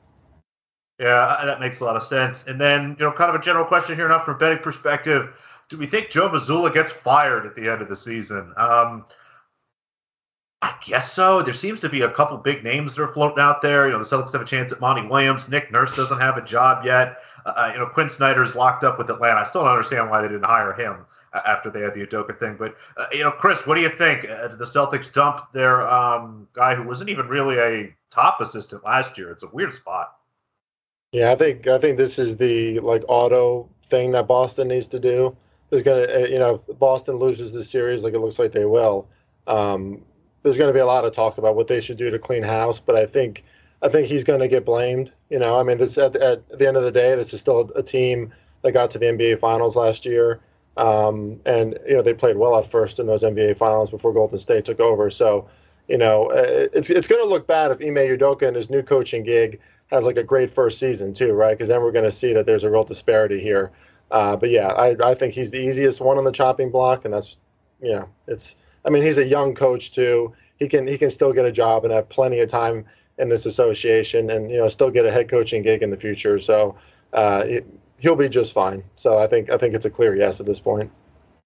Yeah, 0.99 1.41
that 1.45 1.59
makes 1.59 1.79
a 1.79 1.85
lot 1.85 1.95
of 1.95 2.03
sense. 2.03 2.45
And 2.47 2.59
then, 2.59 2.95
you 2.99 3.05
know, 3.05 3.11
kind 3.11 3.29
of 3.29 3.35
a 3.35 3.43
general 3.43 3.65
question 3.65 3.95
here, 3.95 4.07
not 4.07 4.25
from 4.25 4.37
betting 4.37 4.59
perspective. 4.59 5.35
Do 5.69 5.77
we 5.77 5.87
think 5.87 6.09
Joe 6.09 6.29
Mazzulla 6.29 6.73
gets 6.73 6.91
fired 6.91 7.45
at 7.45 7.55
the 7.55 7.69
end 7.69 7.81
of 7.81 7.89
the 7.89 7.95
season? 7.95 8.53
Um, 8.57 9.05
I 10.61 10.75
guess 10.85 11.11
so. 11.11 11.41
There 11.41 11.53
seems 11.53 11.79
to 11.81 11.89
be 11.89 12.01
a 12.01 12.09
couple 12.09 12.37
big 12.37 12.63
names 12.63 12.95
that 12.95 13.01
are 13.01 13.07
floating 13.07 13.39
out 13.39 13.61
there. 13.61 13.87
You 13.87 13.93
know, 13.93 13.97
the 13.97 14.05
Celtics 14.05 14.31
have 14.33 14.41
a 14.41 14.45
chance 14.45 14.71
at 14.71 14.79
Monty 14.79 15.05
Williams. 15.07 15.49
Nick 15.49 15.71
Nurse 15.71 15.93
doesn't 15.95 16.19
have 16.19 16.37
a 16.37 16.41
job 16.41 16.85
yet. 16.85 17.17
Uh, 17.45 17.71
you 17.73 17.79
know, 17.79 17.87
Quinn 17.87 18.07
Snyder's 18.07 18.55
locked 18.55 18.83
up 18.83 18.97
with 18.97 19.09
Atlanta. 19.09 19.39
I 19.39 19.43
still 19.43 19.61
don't 19.63 19.71
understand 19.71 20.09
why 20.09 20.21
they 20.21 20.27
didn't 20.27 20.45
hire 20.45 20.73
him 20.73 21.05
after 21.33 21.69
they 21.69 21.81
had 21.81 21.93
the 21.93 22.05
Udoka 22.05 22.37
thing. 22.37 22.55
But 22.57 22.75
uh, 22.97 23.05
you 23.11 23.23
know, 23.23 23.31
Chris, 23.31 23.65
what 23.65 23.75
do 23.75 23.81
you 23.81 23.89
think? 23.89 24.29
Uh, 24.29 24.49
did 24.49 24.59
the 24.59 24.65
Celtics 24.65 25.11
dump 25.11 25.51
their 25.53 25.87
um, 25.87 26.47
guy 26.53 26.75
who 26.75 26.83
wasn't 26.83 27.09
even 27.09 27.27
really 27.27 27.57
a 27.57 27.95
top 28.09 28.41
assistant 28.41 28.83
last 28.83 29.17
year? 29.17 29.31
It's 29.31 29.43
a 29.43 29.49
weird 29.49 29.73
spot. 29.73 30.15
Yeah, 31.11 31.31
I 31.31 31.35
think 31.35 31.67
I 31.67 31.77
think 31.77 31.97
this 31.97 32.17
is 32.17 32.37
the 32.37 32.79
like 32.79 33.03
auto 33.07 33.69
thing 33.87 34.11
that 34.11 34.27
Boston 34.27 34.67
needs 34.67 34.87
to 34.89 34.99
do. 34.99 35.35
There's 35.69 35.83
gonna, 35.83 36.03
uh, 36.03 36.27
you 36.27 36.39
know, 36.39 36.61
if 36.67 36.79
Boston 36.79 37.15
loses 37.15 37.51
the 37.51 37.63
series 37.63 38.03
like 38.03 38.13
it 38.13 38.19
looks 38.19 38.39
like 38.39 38.51
they 38.51 38.65
will. 38.65 39.07
Um, 39.47 40.03
there's 40.43 40.57
going 40.57 40.69
to 40.69 40.73
be 40.73 40.79
a 40.79 40.85
lot 40.85 41.05
of 41.05 41.13
talk 41.13 41.37
about 41.37 41.55
what 41.55 41.67
they 41.67 41.81
should 41.81 41.97
do 41.97 42.09
to 42.09 42.19
clean 42.19 42.43
house, 42.43 42.79
but 42.79 42.95
I 42.95 43.05
think 43.05 43.43
I 43.81 43.89
think 43.89 44.07
he's 44.07 44.23
going 44.23 44.39
to 44.39 44.47
get 44.47 44.65
blamed. 44.65 45.11
You 45.29 45.39
know, 45.39 45.59
I 45.59 45.63
mean, 45.63 45.77
this 45.77 45.97
at, 45.97 46.15
at 46.15 46.57
the 46.57 46.67
end 46.67 46.77
of 46.77 46.83
the 46.83 46.91
day, 46.91 47.15
this 47.15 47.33
is 47.33 47.41
still 47.41 47.71
a 47.75 47.83
team 47.83 48.33
that 48.61 48.71
got 48.71 48.91
to 48.91 48.99
the 48.99 49.07
NBA 49.07 49.39
Finals 49.39 49.75
last 49.75 50.05
year. 50.05 50.41
Um, 50.75 51.39
and 51.45 51.77
you 51.87 51.93
know 51.95 52.01
they 52.01 52.13
played 52.13 52.37
well 52.37 52.57
at 52.57 52.69
first 52.69 52.99
in 52.99 53.05
those 53.05 53.23
NBA 53.23 53.57
finals 53.57 53.89
before 53.89 54.13
Golden 54.13 54.39
State 54.39 54.65
took 54.65 54.79
over. 54.79 55.09
So, 55.11 55.47
you 55.87 55.97
know, 55.97 56.31
uh, 56.31 56.67
it's 56.73 56.89
it's 56.89 57.07
going 57.07 57.21
to 57.21 57.29
look 57.29 57.45
bad 57.45 57.71
if 57.71 57.81
Ime 57.81 58.17
Udoka 58.17 58.47
and 58.47 58.55
his 58.55 58.69
new 58.69 58.81
coaching 58.81 59.23
gig 59.23 59.59
has 59.87 60.05
like 60.05 60.17
a 60.17 60.23
great 60.23 60.49
first 60.49 60.79
season 60.79 61.13
too, 61.13 61.33
right? 61.33 61.55
Because 61.55 61.69
then 61.69 61.81
we're 61.81 61.91
going 61.91 62.05
to 62.05 62.11
see 62.11 62.33
that 62.33 62.45
there's 62.45 62.63
a 62.63 62.69
real 62.71 62.83
disparity 62.83 63.39
here. 63.39 63.71
Uh, 64.09 64.35
but 64.35 64.49
yeah, 64.49 64.67
I, 64.69 64.95
I 65.11 65.13
think 65.15 65.33
he's 65.33 65.51
the 65.51 65.59
easiest 65.59 66.01
one 66.01 66.17
on 66.17 66.23
the 66.23 66.31
chopping 66.31 66.71
block, 66.71 67.05
and 67.05 67.13
that's 67.13 67.37
you 67.81 67.93
know, 67.93 68.09
it's. 68.27 68.55
I 68.85 68.89
mean, 68.89 69.03
he's 69.03 69.17
a 69.17 69.25
young 69.25 69.55
coach 69.55 69.93
too. 69.93 70.33
He 70.57 70.67
can 70.67 70.87
he 70.87 70.97
can 70.97 71.09
still 71.11 71.33
get 71.33 71.45
a 71.45 71.51
job 71.51 71.85
and 71.85 71.93
have 71.93 72.09
plenty 72.09 72.39
of 72.39 72.49
time 72.49 72.85
in 73.19 73.29
this 73.29 73.45
association, 73.45 74.31
and 74.31 74.49
you 74.49 74.57
know, 74.57 74.67
still 74.69 74.89
get 74.89 75.05
a 75.05 75.11
head 75.11 75.29
coaching 75.29 75.61
gig 75.61 75.83
in 75.83 75.91
the 75.91 75.97
future. 75.97 76.39
So. 76.39 76.75
Uh, 77.13 77.43
it, 77.45 77.67
he'll 78.03 78.17
be 78.17 78.29
just 78.29 78.53
fine. 78.53 78.83
So 78.95 79.17
I 79.17 79.25
think 79.25 79.49
I 79.49 79.57
think 79.57 79.73
it's 79.73 79.85
a 79.85 79.89
clear 79.89 80.15
yes 80.15 80.39
at 80.39 80.45
this 80.45 80.59
point. 80.59 80.91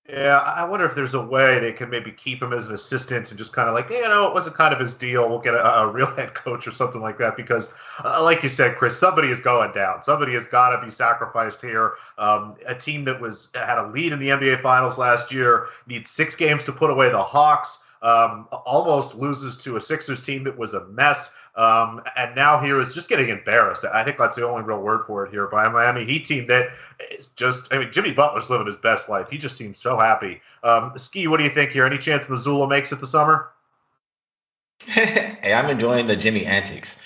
Yeah, 0.10 0.38
I 0.38 0.63
wonder 0.63 0.86
if 0.86 0.96
there's 0.96 1.15
a 1.15 1.22
way 1.22 1.60
they 1.60 1.74
can 1.74 1.89
maybe 1.89 2.12
keep 2.12 2.41
him 2.41 2.54
as 2.54 2.67
an 2.67 2.74
assistant 2.74 3.30
and 3.30 3.38
just 3.38 3.52
kind 3.52 3.67
of 3.67 3.76
like, 3.76 3.89
you 3.89 4.02
know, 4.04 4.26
it 4.26 4.34
wasn't 4.34 4.56
kind 4.56 4.74
of 4.74 4.80
his 4.80 4.93
deal. 4.93 5.28
We'll 5.28 5.41
get 5.41 5.54
a, 5.54 5.80
a 5.80 5.91
real 5.91 6.08
head 6.15 6.34
coach 6.34 6.65
or 6.65 6.72
something 6.72 7.02
like 7.02 7.17
that 7.17 7.36
because, 7.36 7.74
uh, 8.06 8.24
like 8.24 8.41
you 8.41 8.48
said, 8.48 8.78
Chris, 8.78 8.98
somebody 8.98 9.28
is 9.28 9.41
going 9.41 9.74
down. 9.74 10.04
Somebody 10.04 10.34
has 10.34 10.48
got 10.48 10.70
to 10.70 10.84
be 10.84 10.89
sacrificed 10.89 11.62
here. 11.62 11.96
Um, 12.17 12.56
a 12.65 12.74
team 12.74 13.04
that 13.04 13.20
was 13.20 13.50
had 13.54 13.78
a 13.78 13.88
lead 13.88 14.13
in 14.13 14.20
the 14.20 14.30
NBA 14.30 14.62
Finals 14.62 14.98
last 14.98 15.30
year 15.30 15.67
needs 15.88 16.10
six 16.10 16.38
games 16.38 16.63
to 16.63 16.72
put 16.72 16.89
away 16.89 17.10
the 17.10 17.22
Hawks. 17.22 17.80
Um, 18.02 18.48
almost 18.52 19.16
loses 19.16 19.58
to 19.58 19.78
a 19.78 19.82
Sixers 19.82 20.22
team 20.22 20.44
that 20.44 20.58
was 20.58 20.74
a 20.74 20.86
mess. 20.88 21.32
Um, 21.56 22.02
and 22.16 22.36
now 22.36 22.62
here 22.62 22.80
is 22.80 22.94
just 22.94 23.10
getting 23.10 23.30
embarrassed. 23.30 23.84
I 23.86 24.04
think 24.04 24.18
that's 24.18 24.36
the 24.36 24.48
only 24.48 24.64
real 24.64 24.82
word 24.82 25.06
for 25.06 25.26
it 25.26 25.32
here 25.32 25.48
by 25.48 25.66
a 25.66 25.70
Miami 25.70 26.06
Heat 26.06 26.26
team 26.26 26.48
that 26.48 26.70
is 27.12 27.30
just, 27.30 27.74
I 27.74 27.80
mean, 27.80 27.92
Jimmy 27.92 28.12
Butler's 28.12 28.50
living 28.50 28.68
his 28.68 28.78
best 28.78 29.10
life. 29.10 29.28
He 29.30 29.38
just 29.38 29.58
seems 29.58 29.78
so 29.80 29.98
happy. 29.98 30.42
Um, 30.64 30.94
Ski, 30.98 31.28
what 31.28 31.38
do 31.38 31.44
you 31.44 31.50
think 31.50 31.72
here? 31.72 31.86
Any 31.86 31.98
chance 31.98 32.28
Mazzulla 32.28 32.70
makes 32.70 32.92
it 32.92 33.00
the 33.00 33.08
summer? 33.08 33.50
hey, 34.86 35.54
I'm 35.54 35.70
enjoying 35.70 36.08
the 36.08 36.16
Jimmy 36.16 36.46
antics. 36.46 37.00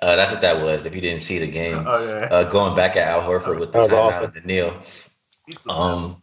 Uh, 0.00 0.16
that's 0.16 0.30
what 0.30 0.40
that 0.40 0.60
was. 0.62 0.86
If 0.86 0.94
you 0.94 1.00
didn't 1.00 1.22
see 1.22 1.38
the 1.38 1.48
game, 1.48 1.84
oh, 1.86 2.06
yeah. 2.06 2.26
uh, 2.26 2.44
going 2.44 2.74
back 2.74 2.96
at 2.96 3.08
Al 3.08 3.20
Horford 3.20 3.58
with 3.58 3.72
the 3.72 3.80
timeout 3.80 3.92
awesome. 3.92 4.24
and 4.24 4.34
the 4.34 4.40
Neil. 4.40 4.80
Um, 5.68 6.22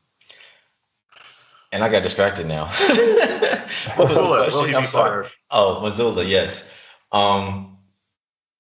and 1.75 1.83
I 1.83 1.89
got 1.89 2.03
distracted 2.03 2.47
now. 2.47 2.67
Mazzulla, 3.97 4.51
will 4.53 4.63
he 4.63 4.73
be 4.73 4.85
fired? 4.85 5.27
Oh, 5.51 5.81
Mazzulla, 5.83 6.25
yes. 6.27 6.71
Um, 7.11 7.77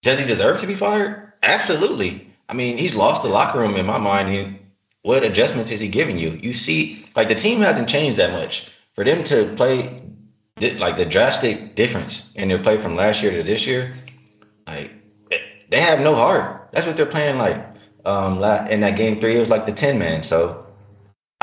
does 0.03 0.19
he 0.19 0.25
deserve 0.25 0.59
to 0.59 0.67
be 0.67 0.75
fired? 0.75 1.31
Absolutely. 1.41 2.29
I 2.49 2.53
mean, 2.53 2.77
he's 2.77 2.93
lost 2.93 3.23
the 3.23 3.29
locker 3.29 3.59
room 3.59 3.77
in 3.77 3.85
my 3.85 3.97
mind. 3.97 4.29
He, 4.29 4.59
what 5.03 5.23
adjustments 5.23 5.71
is 5.71 5.79
he 5.79 5.87
giving 5.87 6.19
you? 6.19 6.31
You 6.31 6.51
see, 6.51 7.05
like 7.15 7.29
the 7.29 7.35
team 7.35 7.61
hasn't 7.61 7.87
changed 7.87 8.19
that 8.19 8.33
much. 8.33 8.69
For 8.95 9.05
them 9.05 9.23
to 9.25 9.53
play 9.55 10.01
like 10.77 10.97
the 10.97 11.05
drastic 11.05 11.75
difference 11.75 12.33
in 12.35 12.49
their 12.49 12.59
play 12.59 12.77
from 12.77 12.97
last 12.97 13.23
year 13.23 13.31
to 13.31 13.43
this 13.43 13.65
year, 13.65 13.93
like 14.67 14.91
they 15.69 15.79
have 15.79 16.01
no 16.01 16.15
heart. 16.15 16.69
That's 16.73 16.85
what 16.85 16.97
they're 16.97 17.05
playing 17.05 17.37
like. 17.37 17.65
Um, 18.03 18.43
in 18.69 18.81
that 18.81 18.97
game 18.97 19.19
three, 19.21 19.37
it 19.37 19.39
was 19.39 19.49
like 19.49 19.65
the 19.65 19.73
ten 19.73 19.97
man. 19.97 20.21
So 20.21 20.64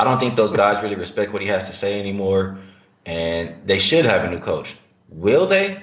I 0.03 0.05
don't 0.05 0.19
think 0.19 0.35
those 0.35 0.51
guys 0.51 0.83
really 0.83 0.95
respect 0.95 1.31
what 1.31 1.41
he 1.41 1.47
has 1.47 1.65
to 1.69 1.73
say 1.73 1.97
anymore, 1.97 2.57
and 3.05 3.55
they 3.65 3.79
should 3.79 4.03
have 4.03 4.25
a 4.25 4.29
new 4.29 4.39
coach. 4.39 4.75
Will 5.07 5.45
they? 5.45 5.77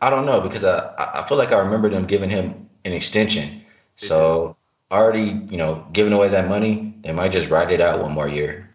I 0.00 0.10
don't 0.10 0.26
know 0.26 0.40
because 0.40 0.62
I 0.62 0.92
I 0.96 1.24
feel 1.28 1.38
like 1.38 1.50
I 1.50 1.58
remember 1.58 1.88
them 1.90 2.04
giving 2.04 2.30
him 2.30 2.70
an 2.84 2.92
extension. 2.92 3.64
So 3.96 4.56
already, 4.92 5.40
you 5.50 5.56
know, 5.56 5.84
giving 5.92 6.12
away 6.12 6.28
that 6.28 6.48
money, 6.48 6.94
they 7.00 7.10
might 7.10 7.32
just 7.32 7.50
ride 7.50 7.72
it 7.72 7.80
out 7.80 8.00
one 8.00 8.12
more 8.12 8.28
year 8.28 8.73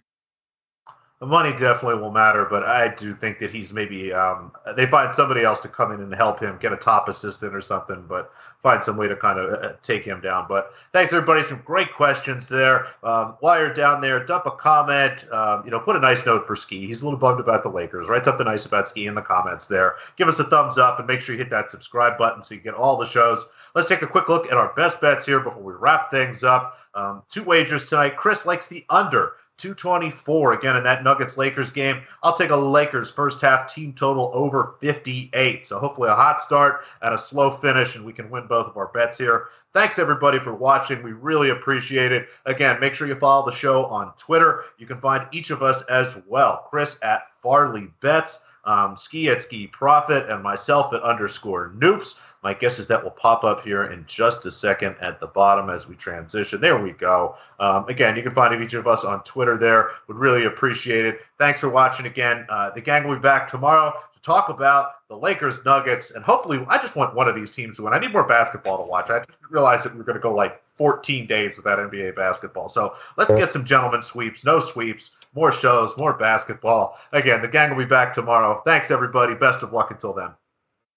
the 1.20 1.26
money 1.26 1.52
definitely 1.52 2.02
will 2.02 2.12
matter, 2.12 2.46
but 2.46 2.64
I 2.64 2.88
do 2.88 3.14
think 3.14 3.40
that 3.40 3.52
he's 3.52 3.74
maybe 3.74 4.14
um, 4.14 4.54
they 4.78 4.86
find 4.86 5.14
somebody 5.14 5.44
else 5.44 5.60
to 5.62 5.68
come 5.68 5.92
in 5.92 6.00
and 6.00 6.16
help 6.16 6.40
him 6.40 6.58
get 6.62 6.72
a 6.72 6.78
top 6.78 7.10
assistant 7.10 7.54
or 7.54 7.60
something, 7.60 8.06
but 8.08 8.32
find 8.64 8.82
some 8.82 8.96
way 8.96 9.10
to 9.10 9.18
kind 9.18 9.38
of 9.38 9.62
uh, 9.62 9.74
take 9.84 10.06
him 10.06 10.22
down. 10.22 10.46
But 10.48 10.74
thanks 10.94 11.12
everybody, 11.12 11.44
some 11.44 11.62
great 11.66 11.94
questions 11.94 12.48
there. 12.48 12.88
Um, 13.04 13.36
while 13.42 13.60
you're 13.60 13.74
down 13.74 14.00
there, 14.00 14.24
dump 14.24 14.46
a 14.46 14.52
comment. 14.52 15.30
Um, 15.30 15.64
you 15.66 15.72
know, 15.72 15.80
put 15.82 15.98
a 15.98 16.00
nice 16.00 16.26
note 16.26 16.48
for 16.48 16.56
Ski. 16.56 16.88
He's 16.88 17.02
a 17.02 17.06
little 17.06 17.20
bummed 17.20 17.42
about 17.42 17.64
the 17.64 17.70
Lakers. 17.70 18.08
Write 18.08 18.24
something 18.24 18.46
nice 18.46 18.66
about 18.66 18.88
Ski 18.88 19.08
in 19.08 19.16
the 19.16 19.22
comments 19.22 19.68
there. 19.68 19.96
Give 20.16 20.30
us 20.30 20.40
a 20.40 20.46
thumbs 20.46 20.78
up 20.78 21.00
and 21.00 21.08
make 21.08 21.20
sure 21.20 21.36
you 21.36 21.40
hit 21.40 21.50
that 21.50 21.70
subscribe 21.70 22.18
button 22.18 22.42
so 22.44 22.56
you 22.56 22.62
get 22.62 22.76
all 22.76 22.96
the 22.96 23.06
shows. 23.06 23.44
Let's 23.76 23.90
take 23.90 24.04
a 24.04 24.08
quick 24.08 24.30
look 24.30 24.46
at 24.46 24.54
our 24.54 24.74
best 24.74 25.02
bets 25.02 25.26
here 25.26 25.42
before 25.42 25.64
we 25.64 25.74
wrap 25.74 26.12
things 26.12 26.46
up. 26.46 26.78
Um, 26.96 27.24
two 27.28 27.44
wagers 27.44 27.90
tonight. 27.90 28.16
Chris 28.16 28.46
likes 28.46 28.68
the 28.68 28.86
under 28.90 29.34
224 29.60 30.54
again 30.54 30.78
in 30.78 30.84
that 30.84 31.04
Nuggets 31.04 31.38
Lakers 31.38 31.70
game. 31.70 32.02
I'll 32.24 32.36
take 32.36 32.50
a 32.50 32.56
Lakers 32.56 33.12
first 33.12 33.42
half 33.42 33.74
team 33.74 33.94
total 33.94 34.32
over 34.34 34.76
58. 34.80 35.66
So 35.66 35.80
hopefully 35.80 36.10
a 36.10 36.16
hot 36.16 36.40
start 36.40 36.86
and 37.02 37.14
a 37.14 37.18
slow 37.18 37.52
finish, 37.52 37.96
and 37.96 38.06
we 38.06 38.14
can 38.14 38.30
win 38.30 38.48
both 38.48 38.68
of 38.68 38.78
our 38.78 38.88
bets 38.88 39.18
here. 39.18 39.48
Thanks 39.74 40.00
everybody 40.00 40.40
for 40.40 40.56
watching. 40.56 41.04
We 41.04 41.12
really 41.12 41.50
appreciate 41.50 42.12
it. 42.12 42.30
Again, 42.46 42.80
make 42.80 42.96
sure 42.96 43.08
you 43.08 43.16
follow 43.16 43.46
the 43.46 43.56
show 43.56 43.86
on 43.86 44.14
Twitter. 44.18 44.64
You 44.78 44.88
can 44.88 45.00
find 45.00 45.28
each 45.32 45.52
of 45.52 45.62
us 45.62 45.82
as 45.84 46.16
well. 46.26 46.66
Chris 46.70 46.98
at 47.04 47.24
Farley 47.42 47.90
Bets 48.02 48.40
um, 48.70 48.96
Ski 48.96 49.30
at 49.30 49.42
Ski 49.42 49.66
Profit, 49.66 50.30
and 50.30 50.44
myself 50.44 50.94
at 50.94 51.02
underscore 51.02 51.74
Noops. 51.76 52.20
My 52.44 52.54
guess 52.54 52.78
is 52.78 52.88
that 52.88 53.04
will 53.04 53.12
pop 53.12 53.44
up 53.44 53.66
here 53.66 53.86
in 53.86 54.06
just 54.08 54.46
a 54.46 54.52
second 54.52 54.96
at 55.02 55.20
the 55.20 55.26
bottom 55.26 55.72
as 55.72 55.88
we 55.88 55.96
transition. 55.96 56.62
There 56.62 56.82
we 56.82 56.92
go. 56.92 57.36
Um, 57.60 57.88
again, 57.90 58.16
you 58.16 58.22
can 58.22 58.32
find 58.32 58.64
each 58.64 58.76
of 58.76 58.86
us 58.86 59.04
on 59.04 59.24
Twitter 59.24 59.58
there. 59.58 59.92
Would 60.08 60.18
really 60.18 60.46
appreciate 60.46 61.06
it. 61.06 61.22
Thanks 61.40 61.60
for 61.60 61.70
watching 61.70 62.06
again. 62.06 62.46
Uh, 62.48 62.70
the 62.70 62.80
gang 62.80 63.08
will 63.08 63.16
be 63.16 63.22
back 63.22 63.48
tomorrow 63.48 63.92
to 64.14 64.22
talk 64.22 64.50
about 64.50 65.08
the 65.08 65.18
Lakers 65.18 65.66
Nuggets, 65.66 66.12
and 66.12 66.24
hopefully, 66.24 66.64
I 66.70 66.78
just 66.78 66.96
want 66.96 67.16
one 67.16 67.28
of 67.28 67.34
these 67.34 67.50
teams 67.50 67.78
to 67.78 67.84
win. 67.84 67.94
I 67.94 68.00
need 68.00 68.14
more 68.14 68.24
basketball 68.24 68.78
to 68.78 68.84
watch. 68.84 69.10
I 69.10 69.18
just 69.18 69.30
realized 69.50 69.84
that 69.86 69.96
we 69.96 70.00
are 70.00 70.04
going 70.04 70.16
to 70.18 70.22
go 70.22 70.34
like 70.34 70.62
14 70.80 71.28
days 71.28 71.58
without 71.58 71.78
NBA 71.78 72.16
basketball. 72.16 72.70
So 72.70 72.96
let's 73.18 73.34
get 73.34 73.52
some 73.52 73.66
gentlemen 73.66 74.02
sweeps, 74.02 74.46
no 74.46 74.62
sweeps, 74.62 75.12
more 75.36 75.52
shows, 75.52 75.98
more 75.98 76.14
basketball. 76.14 76.98
Again, 77.12 77.42
the 77.42 77.50
gang 77.50 77.70
will 77.70 77.84
be 77.84 77.86
back 77.86 78.14
tomorrow. 78.14 78.62
Thanks, 78.64 78.90
everybody. 78.90 79.36
Best 79.36 79.62
of 79.62 79.74
luck 79.74 79.92
until 79.92 80.14
then. 80.14 80.30